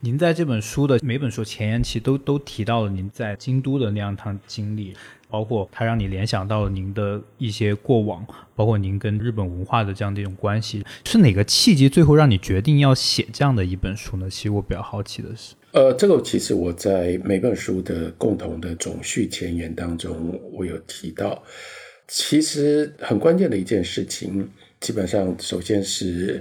[0.00, 4.94] 您在这本书的每本书前言期都都提到了您在京都的那样一趟经历。
[5.30, 14.30] 包括它让你联想到了您的一些过往，包括您跟日本文化的这样的一种关系，是哪个契机最后让你决定要写这样的一本书呢？
[14.30, 21.42] 其实我比较好奇的是，呃，这个其实我在每本书的共同的总序前言当中，我有提到，
[22.16, 24.48] 其实很关键的一件事情，
[24.78, 26.40] 基本上首先是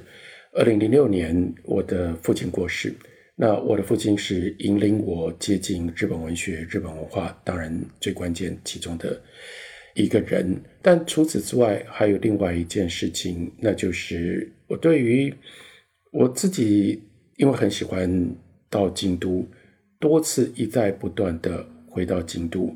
[0.52, 2.94] 二零零六年我的父亲过世。
[3.36, 9.20] 那我的父亲是引领我接近日本文学、日本文化，当然最关键其中的
[9.96, 10.56] 一个人。
[10.80, 15.34] 但除此之外，还有另外一件事情，那就是我对于
[16.12, 17.02] 我自己，
[17.38, 18.36] 因为很喜欢
[18.70, 19.44] 到京都，
[20.00, 22.72] 多次一再不断的回到京都。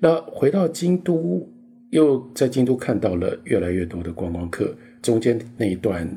[0.00, 1.46] 那回到京都，
[1.90, 6.08] 又在京都看到了越来越多的观光客，中间那一段。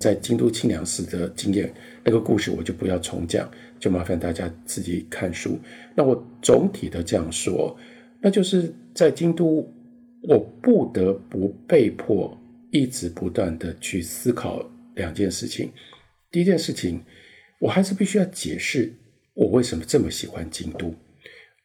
[0.00, 1.74] 在京都清凉寺的经验，
[2.04, 3.50] 那个故事我就不要重讲，
[3.80, 5.58] 就麻烦大家自己看书。
[5.96, 7.76] 那我总体的这样说，
[8.22, 9.68] 那就是在京都，
[10.22, 12.32] 我不得不被迫
[12.70, 14.64] 一直不断的去思考
[14.94, 15.68] 两件事情。
[16.30, 17.02] 第一件事情，
[17.58, 18.94] 我还是必须要解释
[19.34, 20.94] 我为什么这么喜欢京都，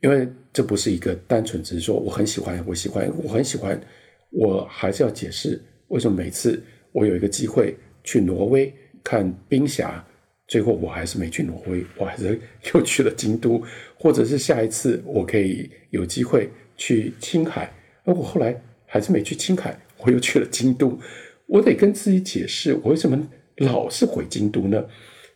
[0.03, 3.81] 因为这不是一个单纯只是说我很喜欢，我喜欢，我很喜欢，
[4.29, 7.75] 我还是要解释为什么每次我有一个机会。
[8.05, 8.69] 去挪威
[9.01, 10.05] 看冰峡，
[10.45, 12.37] 最后我还是没去挪威，我还是
[12.75, 13.63] 又去了京都，
[13.97, 17.71] 或者是下一次我可以有机会去青海，
[18.03, 20.99] 而我后来还是没去青海，我又去了京都，
[21.47, 23.25] 我得跟自己解释我为什么
[23.55, 24.85] 老是回京都呢？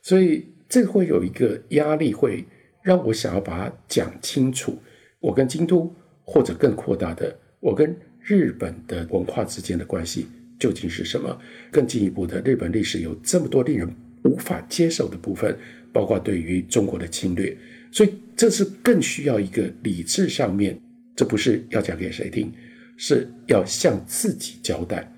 [0.02, 2.44] 所以这会有一个压力，会
[2.88, 4.82] 让我想要把它讲清楚，
[5.20, 10.26] 我跟京都或者更扩大的，我跟日本的文化之间的关系。
[10.58, 11.38] 究竟是什么？
[11.70, 15.54] 更进一步的，日本历史有这么多令人无法接受的部分，
[15.92, 17.56] 包括对于中国的侵略，
[17.92, 20.80] 所以这是更需要一个理智上面，
[21.14, 22.50] 这不是要讲给谁听，
[22.96, 25.14] 是要向自己交代。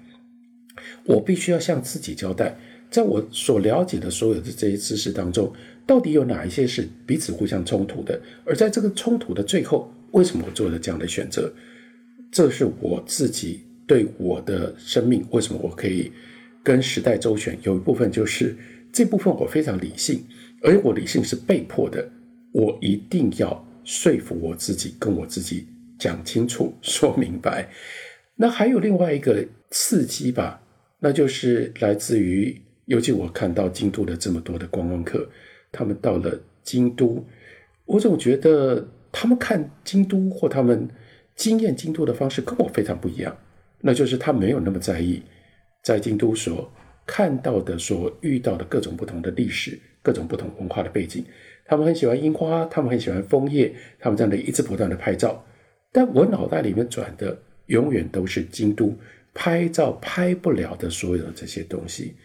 [1.06, 2.58] 我必须要向自己交代，
[2.90, 5.54] 在我所了解的所有的这些知识当中，
[5.90, 8.22] 到底有哪一些是彼此互相冲突的？
[8.46, 11.52] 而在这个冲突的最后，为什么我做了这样的选择？
[12.32, 13.62] 这是我自己。
[13.88, 16.12] 对我的生命，为什么我可以
[16.62, 17.58] 跟时代周旋？
[17.64, 18.56] 有一部分就是
[18.94, 20.24] 这部分我非常理性，
[20.62, 22.08] 而我理性是被迫的，
[22.52, 25.66] 我一定要说服我自己，跟我自己
[25.98, 27.68] 讲清楚、说明白。
[28.36, 30.62] 那还有另外一个刺激吧，
[31.00, 35.28] 那就是来自于，尤其我看到京都的这么多的观光客，
[35.72, 37.26] 他们到了京都，
[37.86, 40.90] 我总觉得他们看京都或他们
[41.36, 43.36] 经验京都的方式跟我非常不一样。
[43.82, 45.24] 那就是他没有那么在意，
[45.84, 46.70] 在京都所
[47.06, 51.24] 看到的、所遇到的各种不同的历史、各种不同文化的背景。
[51.66, 55.46] 他们很喜欢樱花，他们很喜欢枫叶，他们这样的一直不断的拍照。
[55.92, 58.94] 但我脑袋里面转的永远都是京都
[59.34, 62.16] 拍照拍不了的所有的这些东西，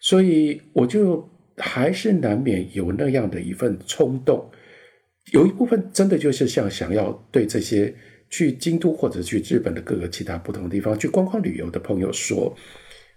[0.00, 1.28] 所以我就
[1.58, 4.50] 还是难免有那样的一份冲动，
[5.32, 7.94] 有一部分真的就是像想要对这些
[8.30, 12.56] 去京都或者去日本的各个其他不同地方去观光旅游的朋友说：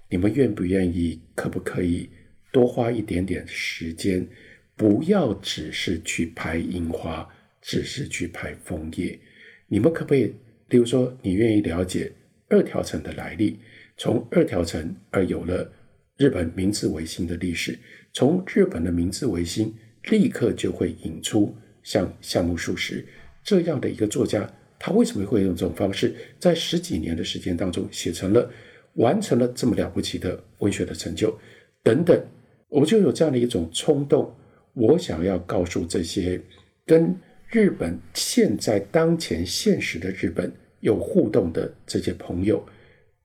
[0.09, 1.21] 你们愿不愿意？
[1.35, 2.09] 可不可以
[2.51, 4.27] 多花一点点时间？
[4.75, 7.27] 不要只是去拍樱花，
[7.61, 9.19] 只是去拍枫叶。
[9.67, 10.33] 你们可不可以，
[10.69, 12.11] 例如说，你愿意了解
[12.49, 13.59] 二条城的来历？
[13.97, 15.71] 从二条城而有了
[16.17, 17.77] 日本明治维新的历史。
[18.13, 19.73] 从日本的明治维新，
[20.09, 23.05] 立刻就会引出像夏目漱石
[23.43, 24.51] 这样的一个作家。
[24.77, 28.51] 他为什么会用这种方式，在十几年的时间当中，写成了、
[28.95, 31.37] 完成了这么了不起的文学的成就？
[31.83, 32.19] 等等，
[32.67, 34.35] 我就有这样的一种冲动。
[34.73, 36.41] 我想要告诉这些
[36.85, 37.15] 跟
[37.49, 42.65] 日本现在当前现实的日本有互动的这些朋友，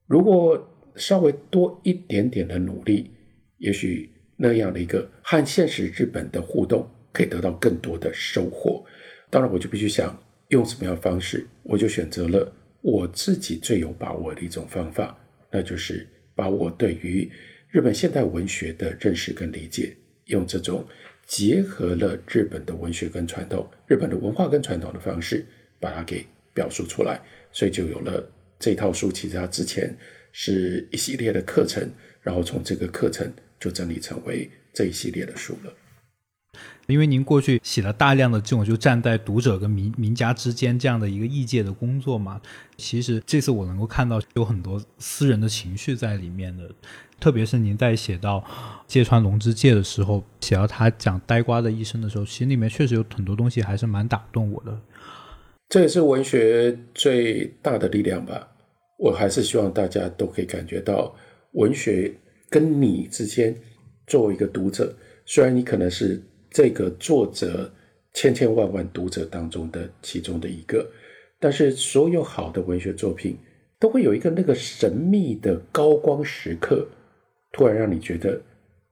[0.05, 0.61] 如果
[0.95, 3.09] 稍微多一点点的努力，
[3.57, 8.85] 也许那样的一个和现实日本的互动可以得到更多的收获。
[9.29, 10.17] 当然，我就必须想
[10.49, 12.49] 用什么样的方式，我就选择了
[12.81, 15.19] 我自己最有把握的一种方法，
[15.51, 17.29] 那就是把我对于
[17.69, 20.87] 日本现代文学的认识跟理解，用这种。
[21.25, 25.45] 结合了日本的文学跟传统、日本的文化跟传统的方式，
[25.77, 27.19] 把它给表述出来，
[27.51, 29.11] 所以就有了这套书。
[29.11, 29.93] 其实它之前
[30.31, 31.85] 是一系列的课程，
[32.21, 33.29] 然后从这个课程
[33.59, 35.73] 就整理成为这一系列的书了。
[36.87, 42.41] 因为您过去写了大量的这种就站在读者跟名名家之间这样的一个异界的工作嘛，
[42.77, 46.71] 其实这次我能够看到有很多私人的情绪在里面的。
[47.19, 48.43] 特别是您在写到
[48.87, 54.79] 芥川龙之介的时候，写到他讲呆瓜的一生的时候，其实里面确实有很多东西还是蛮打动我的。
[55.67, 58.47] 这也是文学最大的力量吧。
[58.99, 61.15] 我还是希望大家都可以感觉到，
[61.53, 62.15] 文学
[62.49, 63.55] 跟你之间
[64.05, 64.95] 作为一个读者，
[65.25, 67.71] 虽然你可能是这个作者
[68.13, 70.89] 千千万万读者当中的其中的一个，
[71.39, 73.37] 但是所有好的文学作品
[73.79, 76.87] 都会有一个那个神秘的高光时刻。
[77.53, 78.39] 突然让你觉得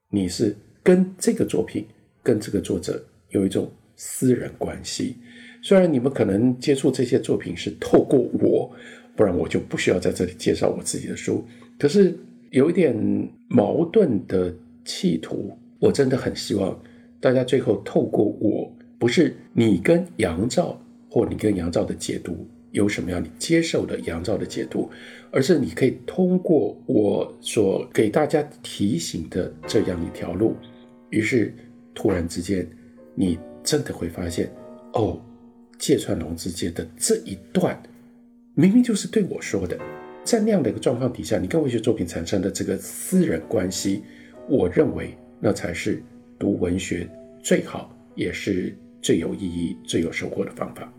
[0.10, 1.86] 你是跟这个作品、
[2.24, 5.18] 跟这个作者有一种私人关系。
[5.62, 8.72] 虽然你们可能接触这些作品是透过我，
[9.16, 11.46] 不然我就不需要在这里介绍我自己的书。
[11.78, 12.18] 可是
[12.52, 12.96] 有一点
[13.48, 16.80] 矛盾的企图，我真的很希望
[17.20, 20.80] 大家最后透过我，不是你跟杨照
[21.10, 22.48] 或你跟杨照的解读。
[22.72, 24.90] 有什么样你接受的杨照的解读，
[25.32, 30.58] 而是你可以通过我所给大家提醒的这样一条路，
[31.10, 31.54] 于是
[31.94, 32.68] 突然之间，
[33.14, 34.52] 你真的会发现，
[34.92, 35.18] 哦，
[35.80, 37.82] 芥川龙之介的这一段，
[38.56, 39.80] 明明就是对我说的，
[40.26, 44.04] 在那样的一个状况底下，你跟文学作品产生的这个私人关系，
[44.50, 46.04] 我认为那才是
[46.40, 47.08] 读文学
[47.44, 50.92] 最好，也是最有意义、最有收获的方法。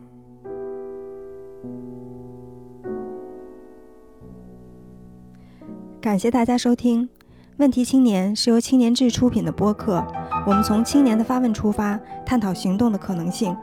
[6.01, 7.03] 感谢大家收听
[7.57, 10.07] 《问题青年》，是由青年志出品的播客。
[10.47, 13.57] 我们从青年的发问出发，探讨行动的可能性。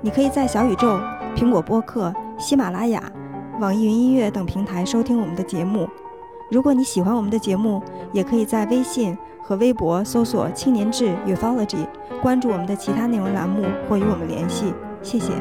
[0.00, 0.98] 你可以在小宇宙、
[1.36, 3.12] 苹果播客、喜马拉雅、
[3.58, 5.88] 网易云音乐等平台收听我们的节目。
[6.50, 7.82] 如果你喜欢我们的节目，
[8.12, 11.86] 也可以在微信和微博搜索“青年志 Ufology”，
[12.20, 14.74] 关注我们的其他内容栏目或与我们联系。
[15.02, 15.32] 谢谢。